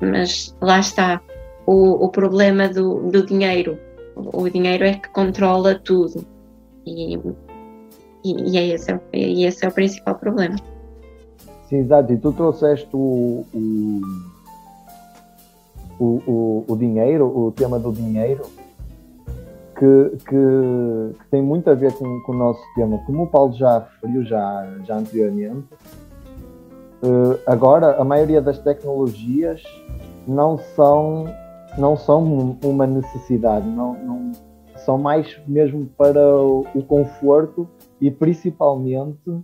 Mas 0.00 0.56
lá 0.60 0.80
está 0.80 1.20
o, 1.66 2.04
o 2.04 2.08
problema 2.08 2.68
do, 2.68 3.10
do 3.10 3.24
dinheiro. 3.24 3.78
O 4.16 4.48
dinheiro 4.48 4.84
é 4.84 4.94
que 4.94 5.08
controla 5.10 5.76
tudo. 5.76 6.26
E, 6.84 7.16
e, 8.24 8.50
e, 8.52 8.58
é 8.58 8.66
esse, 8.68 8.98
e 9.12 9.44
esse 9.44 9.64
é 9.64 9.68
o 9.68 9.72
principal 9.72 10.16
problema. 10.16 10.56
Sim, 11.68 11.78
exato. 11.78 12.16
Tu 12.16 12.32
trouxeste 12.32 12.88
o, 12.92 13.46
o, 13.54 14.00
o, 16.00 16.64
o, 16.66 16.76
dinheiro, 16.76 17.26
o 17.26 17.52
tema 17.52 17.78
do 17.78 17.92
dinheiro, 17.92 18.42
que, 19.80 20.16
que, 20.18 21.16
que, 21.18 21.30
tem 21.30 21.40
muito 21.40 21.70
a 21.70 21.74
ver 21.74 21.94
com, 21.94 22.20
com 22.20 22.32
o 22.32 22.36
nosso 22.36 22.62
tema. 22.74 22.98
Como 23.06 23.22
o 23.22 23.26
Paulo 23.26 23.54
já 23.54 23.78
referiu 23.78 24.22
já, 24.22 24.68
já 24.84 24.98
anteriormente, 24.98 25.68
uh, 27.02 27.40
agora 27.46 27.96
a 27.96 28.04
maioria 28.04 28.42
das 28.42 28.58
tecnologias 28.58 29.62
não 30.28 30.58
são, 30.58 31.24
não 31.78 31.96
são 31.96 32.58
uma 32.62 32.86
necessidade, 32.86 33.66
não, 33.66 33.94
não 33.94 34.32
são 34.84 34.98
mais 34.98 35.40
mesmo 35.48 35.86
para 35.96 36.20
o, 36.20 36.66
o 36.74 36.82
conforto 36.82 37.66
e 37.98 38.10
principalmente 38.10 39.42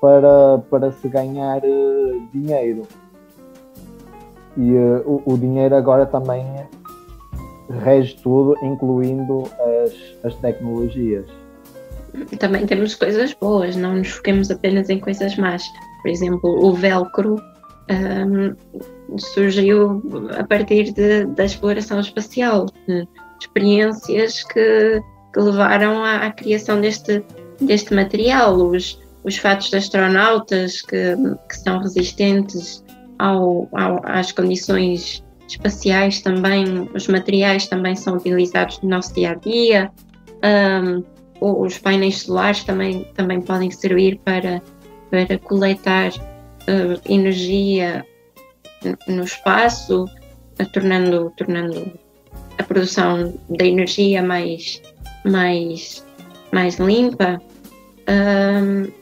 para, 0.00 0.58
para 0.70 0.92
se 0.92 1.08
ganhar 1.08 1.62
uh, 1.64 2.28
dinheiro. 2.32 2.82
E 4.56 4.72
uh, 4.72 5.02
o, 5.04 5.34
o, 5.34 5.36
dinheiro 5.36 5.74
agora 5.74 6.06
também 6.06 6.44
rege 7.70 8.16
tudo, 8.22 8.56
incluindo 8.62 9.44
as, 9.84 9.92
as 10.24 10.34
tecnologias. 10.36 11.26
Também 12.38 12.66
temos 12.66 12.94
coisas 12.94 13.34
boas, 13.34 13.76
não 13.76 13.96
nos 13.96 14.08
foquemos 14.08 14.50
apenas 14.50 14.88
em 14.88 14.98
coisas 14.98 15.36
más. 15.36 15.62
Por 16.02 16.10
exemplo, 16.10 16.66
o 16.66 16.72
velcro 16.72 17.36
um, 17.90 19.18
surgiu 19.18 20.02
a 20.38 20.44
partir 20.44 20.92
de, 20.92 21.26
da 21.26 21.44
exploração 21.44 22.00
espacial, 22.00 22.66
experiências 23.40 24.42
que, 24.44 25.00
que 25.32 25.40
levaram 25.40 26.02
à, 26.02 26.26
à, 26.26 26.30
criação 26.30 26.80
deste, 26.80 27.22
deste 27.60 27.94
material. 27.94 28.56
Os, 28.56 28.98
os 29.24 29.36
fatos 29.36 29.70
de 29.70 29.76
astronautas 29.76 30.80
que, 30.82 31.14
que 31.48 31.56
são 31.56 31.78
resistentes 31.78 32.84
ao, 33.18 33.68
ao, 33.72 34.00
às 34.04 34.32
condições 34.32 35.22
espaciais 35.48 36.20
também, 36.20 36.88
os 36.94 37.06
materiais 37.08 37.66
também 37.66 37.96
são 37.96 38.16
utilizados 38.16 38.80
no 38.82 38.90
nosso 38.90 39.14
dia 39.14 39.30
a 39.30 39.34
dia. 39.34 39.90
Um, 40.44 41.02
os 41.40 41.78
painéis 41.78 42.22
solares 42.22 42.64
também, 42.64 43.04
também 43.14 43.40
podem 43.40 43.70
servir 43.70 44.18
para, 44.24 44.60
para 45.10 45.38
coletar 45.38 46.10
uh, 46.10 47.00
energia 47.08 48.04
no 49.06 49.22
espaço, 49.22 50.04
uh, 50.04 50.72
tornando, 50.72 51.32
tornando 51.36 51.92
a 52.58 52.62
produção 52.62 53.34
da 53.48 53.64
energia 53.64 54.22
mais, 54.22 54.82
mais, 55.24 56.04
mais 56.52 56.76
limpa. 56.78 57.40
Um, 58.08 58.97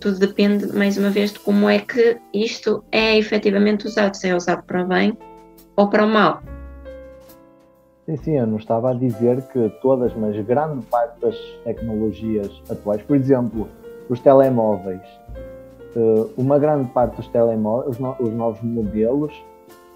tudo 0.00 0.18
depende, 0.18 0.66
mais 0.76 0.96
uma 0.96 1.10
vez, 1.10 1.32
de 1.32 1.38
como 1.40 1.68
é 1.68 1.78
que 1.78 2.18
isto 2.32 2.82
é 2.90 3.16
efetivamente 3.16 3.86
usado, 3.86 4.14
se 4.14 4.28
é 4.28 4.34
usado 4.34 4.62
para 4.64 4.82
o 4.82 4.86
bem 4.86 5.16
ou 5.76 5.88
para 5.88 6.04
o 6.04 6.08
mal. 6.08 6.42
Sim, 8.06 8.16
sim, 8.16 8.38
eu 8.38 8.46
não 8.46 8.56
estava 8.56 8.90
a 8.90 8.94
dizer 8.94 9.42
que 9.48 9.68
todas, 9.82 10.12
mas 10.14 10.36
grande 10.44 10.84
parte 10.86 11.20
das 11.20 11.36
tecnologias 11.64 12.50
atuais, 12.68 13.02
por 13.02 13.16
exemplo, 13.16 13.68
os 14.08 14.18
telemóveis, 14.18 15.02
eh, 15.94 16.26
uma 16.36 16.58
grande 16.58 16.90
parte 16.90 17.16
dos 17.16 17.28
telemóveis, 17.28 17.96
os 18.18 18.32
novos 18.32 18.60
modelos, 18.62 19.32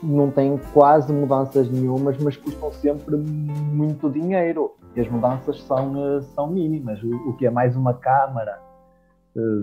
não 0.03 0.31
têm 0.31 0.61
quase 0.73 1.13
mudanças 1.13 1.69
nenhumas, 1.71 2.19
mas 2.19 2.37
custam 2.37 2.71
sempre 2.73 3.17
muito 3.17 4.11
dinheiro. 4.11 4.73
E 4.95 5.01
as 5.01 5.09
mudanças 5.09 5.63
são, 5.63 6.19
eh, 6.19 6.21
são 6.35 6.49
mínimas. 6.49 7.03
O 7.03 7.33
que 7.33 7.47
é 7.47 7.51
mais 7.51 7.75
uma 7.75 7.95
câmara, 7.95 8.61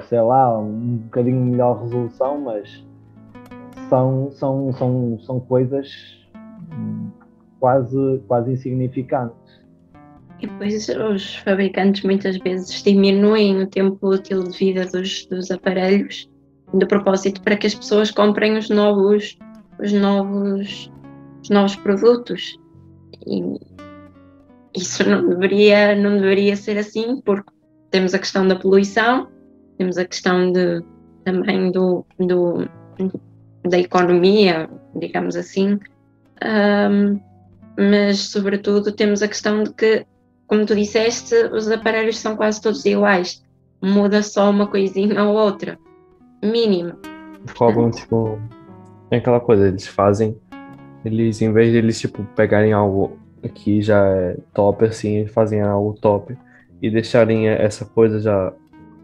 sei 0.08 0.22
lá, 0.22 0.60
um 0.60 0.98
bocadinho 0.98 1.46
melhor 1.46 1.82
resolução, 1.82 2.42
mas 2.42 2.86
são, 3.90 4.32
são, 4.32 4.74
são, 4.74 5.20
são 5.20 5.40
coisas 5.40 5.90
quase, 7.60 8.22
quase 8.28 8.52
insignificantes. 8.52 9.62
E 10.40 10.48
depois 10.48 10.90
os 10.90 11.36
fabricantes 11.38 12.04
muitas 12.04 12.38
vezes 12.38 12.82
diminuem 12.82 13.62
o 13.62 13.68
tempo 13.68 14.10
útil 14.10 14.44
de 14.44 14.58
vida 14.58 14.86
dos, 14.88 15.26
dos 15.28 15.52
aparelhos 15.52 16.28
de 16.74 16.86
propósito 16.86 17.42
para 17.42 17.56
que 17.56 17.68
as 17.68 17.76
pessoas 17.76 18.12
comprem 18.12 18.58
os 18.58 18.70
novos, 18.70 19.38
os 19.80 19.94
novos, 19.94 20.92
os 21.44 21.50
novos 21.50 21.76
produtos. 21.76 22.58
E 23.28 23.60
isso 24.76 25.08
não 25.08 25.30
deveria, 25.30 25.96
não 25.96 26.16
deveria 26.16 26.56
ser 26.56 26.78
assim, 26.78 27.22
porque 27.22 27.52
temos 27.92 28.14
a 28.14 28.20
questão 28.20 28.48
da 28.48 28.56
poluição, 28.56 29.28
temos 29.82 29.98
a 29.98 30.06
questão 30.06 30.52
de, 30.52 30.84
também 31.24 31.72
do, 31.72 32.06
do, 32.20 32.70
da 33.68 33.80
economia, 33.80 34.70
digamos 34.96 35.36
assim, 35.36 35.80
um, 36.44 37.20
mas 37.76 38.20
sobretudo 38.20 38.92
temos 38.92 39.24
a 39.24 39.28
questão 39.28 39.64
de 39.64 39.74
que, 39.74 40.06
como 40.46 40.68
tu 40.68 40.76
disseste, 40.76 41.34
os 41.52 41.68
aparelhos 41.68 42.20
são 42.20 42.36
quase 42.36 42.62
todos 42.62 42.86
iguais, 42.86 43.44
muda 43.82 44.22
só 44.22 44.52
uma 44.52 44.68
coisinha 44.68 45.24
ou 45.24 45.36
outra, 45.36 45.80
mínima. 46.44 46.96
Roubam, 47.58 47.90
tipo, 47.90 48.40
é 49.10 49.18
aquela 49.18 49.40
coisa, 49.40 49.68
eles 49.68 49.88
fazem, 49.88 50.38
eles, 51.04 51.42
em 51.42 51.52
vez 51.52 51.72
de 51.72 51.80
eles, 51.80 52.00
tipo, 52.00 52.24
pegarem 52.36 52.72
algo 52.72 53.18
que 53.56 53.82
já 53.82 54.06
é 54.06 54.38
top, 54.54 54.86
assim, 54.86 55.26
fazem 55.26 55.60
algo 55.60 55.98
top 56.00 56.38
e 56.80 56.88
deixarem 56.92 57.48
essa 57.48 57.84
coisa 57.84 58.20
já 58.20 58.54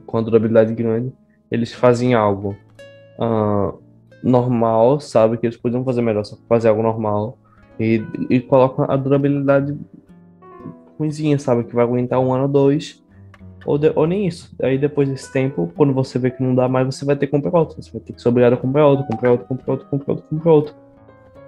com 0.08 0.18
a 0.18 0.22
durabilidade 0.22 0.74
grande, 0.74 1.14
eles 1.52 1.72
fazem 1.72 2.16
algo 2.16 2.56
uh, 3.20 3.78
normal, 4.24 5.00
sabe? 5.00 5.38
Que 5.38 5.46
eles 5.46 5.58
podiam 5.58 5.84
fazer 5.84 6.02
melhor, 6.02 6.24
só 6.24 6.36
fazer 6.50 6.70
algo 6.70 6.82
normal 6.82 7.38
e, 7.80 8.04
e 8.30 8.40
colocam 8.40 8.86
a 8.90 8.96
durabilidade 8.96 9.78
ruimzinha, 10.98 11.38
sabe? 11.38 11.66
Que 11.66 11.76
vai 11.76 11.86
aguentar 11.86 12.20
um 12.20 12.34
ano 12.34 12.44
ou 12.44 12.50
dois, 12.50 13.04
ou, 13.66 13.78
de, 13.78 13.92
ou 13.96 14.08
nem 14.08 14.26
isso. 14.26 14.56
Aí 14.62 14.78
depois 14.78 15.10
desse 15.10 15.32
tempo, 15.32 15.72
quando 15.76 15.94
você 15.94 16.18
vê 16.18 16.32
que 16.32 16.42
não 16.42 16.56
dá 16.56 16.68
mais, 16.68 16.88
você 16.88 17.06
vai 17.06 17.16
ter 17.16 17.28
que 17.28 17.32
comprar 17.32 17.60
outro. 17.60 17.82
Você 17.82 17.92
vai 17.92 18.02
ter 18.02 18.14
que 18.14 18.22
ser 18.22 18.30
obrigado 18.30 18.54
a 18.54 18.58
comprar 18.58 18.88
outro, 18.88 19.06
comprar 19.06 19.32
outro, 19.32 19.48
comprar 19.48 19.74
outro, 19.74 19.88
comprar 19.90 20.14
outro, 20.14 20.30
comprar 20.30 20.52
outro. 20.52 20.76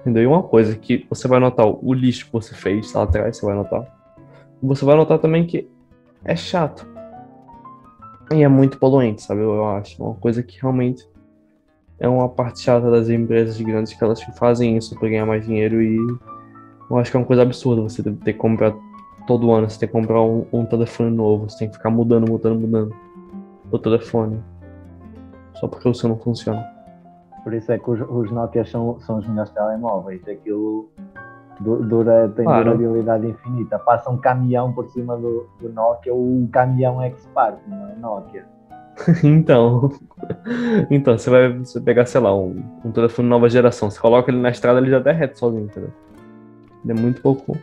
Entendeu? 0.01 0.24
E 0.24 0.28
uma 0.28 0.43
coisa 0.43 0.76
que 0.76 1.05
você 1.10 1.28
vai 1.28 1.39
notar 1.39 1.66
o 1.66 1.93
lixo 1.93 2.26
que 2.26 2.34
você 2.34 2.53
fez 2.53 2.93
lá 2.93 3.03
atrás, 3.03 3.38
você 3.38 3.45
vai 3.45 3.55
notar. 3.55 3.84
Você 4.62 4.86
vai 4.86 4.95
notar 4.95 5.20
também 5.20 5.45
que 5.45 5.70
é 6.24 6.36
chato. 6.36 6.86
E 8.32 8.43
é 8.43 8.47
muito 8.47 8.77
poluente, 8.77 9.23
sabe? 9.23 9.41
Eu, 9.41 9.65
acho. 9.69 10.01
Uma 10.01 10.13
coisa 10.15 10.43
que 10.43 10.61
realmente 10.61 11.07
é 11.99 12.07
uma 12.07 12.30
parte 12.30 12.61
chata 12.61 12.89
das 12.89 13.09
empresas 13.09 13.59
grandes 13.59 13.93
que 13.93 14.03
elas 14.03 14.21
fazem 14.38 14.77
isso 14.77 14.97
para 14.97 15.09
ganhar 15.09 15.25
mais 15.25 15.45
dinheiro 15.45 15.82
e 15.82 15.97
eu 16.89 16.97
acho 16.97 17.11
que 17.11 17.17
é 17.17 17.19
uma 17.19 17.25
coisa 17.25 17.41
absurda 17.41 17.82
você 17.82 18.01
ter 18.01 18.34
que 18.34 18.34
comprar 18.34 18.73
todo 19.27 19.51
ano, 19.51 19.69
você 19.69 19.80
tem 19.80 19.88
que 19.88 19.93
comprar 19.93 20.21
um, 20.21 20.45
um 20.51 20.65
telefone 20.65 21.11
novo, 21.11 21.49
você 21.49 21.59
tem 21.59 21.67
que 21.67 21.75
ficar 21.75 21.89
mudando, 21.89 22.27
mudando, 22.30 22.59
mudando 22.59 22.95
o 23.71 23.77
telefone. 23.77 24.41
Só 25.55 25.67
porque 25.67 25.88
o 25.88 25.93
seu 25.93 26.09
não 26.09 26.17
funciona. 26.17 26.65
Por 27.43 27.53
isso 27.53 27.71
é 27.71 27.77
que 27.77 27.89
os, 27.89 27.99
os 28.01 28.32
Nokia 28.32 28.65
são, 28.65 28.99
são 29.01 29.17
os 29.17 29.27
melhores 29.27 29.51
telemóveis. 29.51 30.27
Aquilo 30.27 30.89
dura, 31.60 32.30
tem 32.30 32.45
claro. 32.45 32.78
durabilidade 32.78 33.28
infinita. 33.28 33.78
Passa 33.80 34.10
um 34.10 34.18
caminhão 34.18 34.72
por 34.72 34.88
cima 34.89 35.18
do, 35.18 35.47
do 35.60 35.70
Nokia, 35.70 36.14
o 36.14 36.47
caminhão 36.51 37.01
X-Park, 37.01 37.60
não 37.68 37.89
é 37.89 37.95
Nokia. 37.95 38.45
então, 39.24 39.91
então 40.89 41.18
você 41.18 41.30
vai 41.30 41.57
você 41.57 41.80
pegar, 41.80 42.05
sei 42.05 42.20
lá, 42.22 42.36
um, 42.36 42.62
um 42.84 42.91
telefone 42.91 43.30
nova 43.30 43.49
geração, 43.49 43.89
você 43.89 43.99
coloca 43.99 44.30
ele 44.30 44.41
na 44.41 44.49
estrada, 44.49 44.80
ele 44.80 44.89
já 44.89 44.99
derrete 44.99 45.39
sozinho, 45.39 45.66
entendeu? 45.66 45.91
Ele 46.84 46.97
é 46.97 47.01
muito 47.01 47.22
pouco. 47.22 47.57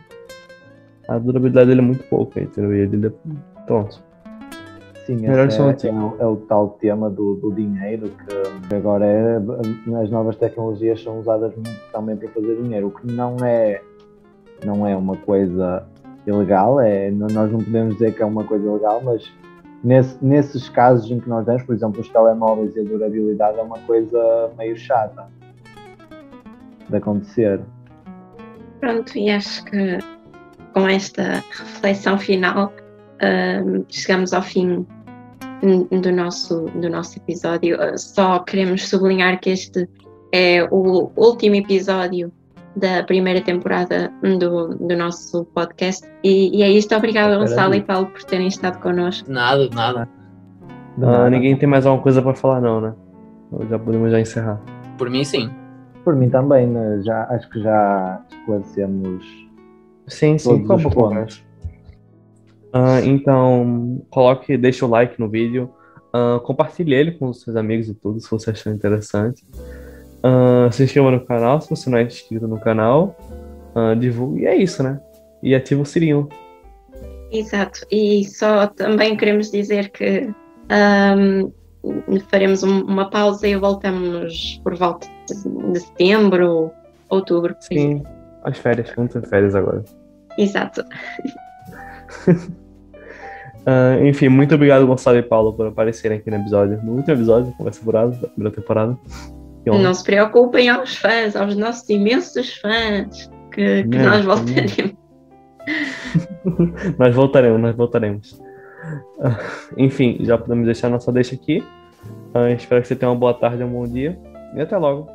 A 1.07 1.17
durabilidade 1.17 1.67
dele 1.67 1.81
é 1.81 1.83
muito 1.83 2.03
pouca, 2.05 2.41
entendeu? 2.41 2.75
E 2.75 2.79
ele 2.79 3.07
é. 3.07 3.11
Pronto. 3.65 4.03
Sim, 5.07 5.25
é, 5.25 5.29
é, 5.29 5.93
o, 5.93 6.15
é, 6.19 6.25
o, 6.25 6.35
tal 6.35 6.71
tema 6.81 7.09
do, 7.09 7.35
do 7.35 7.53
dinheiro 7.53 8.11
que 8.67 8.75
agora 8.75 9.05
é, 9.05 9.37
as 10.01 10.09
novas 10.09 10.35
tecnologias 10.35 11.01
são 11.01 11.21
usadas 11.21 11.55
muito 11.55 11.79
também 11.93 12.17
para 12.17 12.27
fazer 12.27 12.61
dinheiro, 12.61 12.87
o 12.87 12.91
que 12.91 13.09
não 13.09 13.37
é, 13.37 13.81
não 14.65 14.85
é 14.87 14.95
uma 14.95 15.15
coisa 15.17 15.85
ilegal, 16.25 16.79
é, 16.79 17.09
nós 17.11 17.51
não 17.51 17.63
podemos 17.63 17.93
dizer 17.95 18.13
que 18.13 18.21
é 18.21 18.25
uma 18.25 18.43
coisa 18.43 18.65
ilegal, 18.65 19.01
mas 19.03 19.31
nesse, 19.83 20.17
nesses 20.23 20.67
casos 20.69 21.09
em 21.09 21.19
que 21.19 21.29
nós 21.29 21.45
temos, 21.45 21.63
por 21.63 21.73
exemplo, 21.73 22.01
os 22.01 22.09
telemóveis 22.09 22.75
e 22.75 22.81
a 22.81 22.83
durabilidade 22.83 23.57
é 23.57 23.61
uma 23.61 23.79
coisa 23.79 24.51
meio 24.57 24.75
chata 24.75 25.27
de 26.89 26.95
acontecer. 26.95 27.61
Pronto, 28.79 29.17
e 29.17 29.29
acho 29.29 29.63
que 29.65 29.97
com 30.73 30.87
esta 30.87 31.43
reflexão 31.49 32.17
final 32.17 32.71
uh, 33.15 33.85
chegamos 33.89 34.33
ao 34.33 34.41
fim 34.41 34.85
do 35.89 36.11
nosso, 36.11 36.65
do 36.75 36.89
nosso 36.89 37.17
episódio. 37.17 37.77
Uh, 37.77 37.97
só 37.97 38.39
queremos 38.39 38.87
sublinhar 38.87 39.39
que 39.39 39.49
este 39.49 39.89
é 40.31 40.63
o 40.69 41.11
último 41.15 41.55
episódio 41.55 42.31
da 42.77 43.03
primeira 43.03 43.41
temporada 43.41 44.11
do, 44.21 44.75
do 44.75 44.95
nosso 44.95 45.45
podcast. 45.45 46.07
E, 46.23 46.57
e 46.57 46.63
é 46.63 46.69
isto. 46.69 46.95
Obrigada, 46.95 47.37
Gonçalo 47.37 47.73
e 47.73 47.81
Paulo, 47.81 48.07
por 48.07 48.23
terem 48.23 48.47
estado 48.47 48.79
connosco. 48.79 49.31
Nada, 49.31 49.67
nada. 49.73 50.07
Ah, 51.01 51.29
ninguém 51.29 51.57
tem 51.57 51.67
mais 51.67 51.85
alguma 51.85 52.03
coisa 52.03 52.21
para 52.21 52.35
falar, 52.35 52.61
não, 52.61 52.81
né? 52.81 52.93
Já 53.69 53.79
podemos 53.79 54.11
já 54.11 54.19
encerrar. 54.19 54.61
Por 54.97 55.09
mim, 55.09 55.23
sim. 55.23 55.49
Por 56.03 56.15
mim 56.15 56.29
também, 56.29 56.67
né? 56.67 57.01
já, 57.03 57.23
acho 57.29 57.49
que 57.49 57.61
já 57.61 58.21
esclarecemos. 58.29 59.25
Sim, 60.07 60.37
sim, 60.37 60.65
todos 60.65 60.85
os 60.85 60.93
pontos. 60.93 61.45
Uh, 62.73 63.03
então, 63.05 64.01
coloque, 64.09 64.57
deixe 64.57 64.83
o 64.85 64.87
like 64.87 65.19
no 65.19 65.27
vídeo, 65.27 65.69
uh, 66.13 66.39
compartilhe 66.41 66.93
ele 66.93 67.11
com 67.11 67.29
os 67.29 67.41
seus 67.41 67.55
amigos 67.55 67.89
e 67.89 67.93
tudo, 67.93 68.19
se 68.19 68.29
você 68.29 68.51
achar 68.51 68.71
interessante. 68.71 69.43
Uh, 70.27 70.71
se 70.71 70.83
inscreva 70.83 71.11
no 71.11 71.21
canal 71.21 71.61
se 71.61 71.69
você 71.69 71.89
não 71.89 71.97
é 71.97 72.03
inscrito 72.03 72.47
no 72.47 72.59
canal. 72.59 73.15
Uh, 73.75 73.95
divulgue. 73.95 74.41
E 74.41 74.45
é 74.45 74.55
isso, 74.55 74.83
né? 74.83 74.99
E 75.41 75.55
ativa 75.55 75.81
o 75.81 75.85
sininho. 75.85 76.27
Exato. 77.31 77.85
E 77.91 78.25
só 78.25 78.67
também 78.67 79.15
queremos 79.15 79.51
dizer 79.51 79.89
que 79.91 80.29
um, 81.05 81.51
faremos 82.29 82.63
um, 82.63 82.81
uma 82.81 83.09
pausa 83.09 83.47
e 83.47 83.55
voltamos 83.55 84.59
por 84.63 84.75
volta 84.75 85.07
de 85.27 85.79
setembro, 85.79 86.71
outubro. 87.09 87.55
Sim, 87.59 88.03
as 88.43 88.57
férias, 88.57 88.91
muitas 88.97 89.29
férias 89.29 89.55
agora. 89.55 89.83
Exato. 90.37 90.83
uh, 92.27 94.03
enfim, 94.05 94.29
muito 94.29 94.55
obrigado, 94.55 94.87
Gonçalo 94.87 95.17
e 95.17 95.23
Paulo, 95.23 95.53
por 95.53 95.67
aparecerem 95.67 96.17
aqui 96.17 96.29
no 96.29 96.37
episódio, 96.37 96.81
no 96.83 96.93
último 96.93 97.13
episódio, 97.13 97.53
conversa 97.53 97.81
furada 97.83 98.11
da 98.11 98.27
primeira 98.27 98.55
temporada. 98.55 98.97
Não 99.75 99.93
se 99.93 100.03
preocupem 100.03 100.69
aos 100.69 100.95
fãs, 100.95 101.35
aos 101.35 101.55
nossos 101.55 101.89
imensos 101.89 102.55
fãs, 102.57 103.29
que, 103.51 103.83
que 103.83 103.97
nós 103.97 104.23
voltaremos. 104.23 104.95
nós 106.97 107.15
voltaremos, 107.15 107.61
nós 107.61 107.75
voltaremos. 107.75 108.31
Uh, 109.17 109.75
enfim, 109.77 110.17
já 110.21 110.37
podemos 110.37 110.65
deixar 110.65 110.89
nossa 110.89 111.11
deixa 111.11 111.35
aqui. 111.35 111.63
Uh, 112.33 112.53
espero 112.55 112.81
que 112.81 112.87
você 112.87 112.95
tenha 112.95 113.11
uma 113.11 113.17
boa 113.17 113.33
tarde, 113.33 113.63
um 113.63 113.71
bom 113.71 113.87
dia. 113.87 114.17
E 114.55 114.61
até 114.61 114.77
logo. 114.77 115.09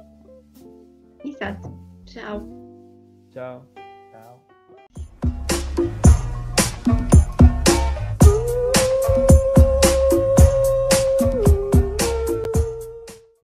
Exato. 1.25 1.73
Tchau. 2.05 2.43
Tchau. 3.31 3.72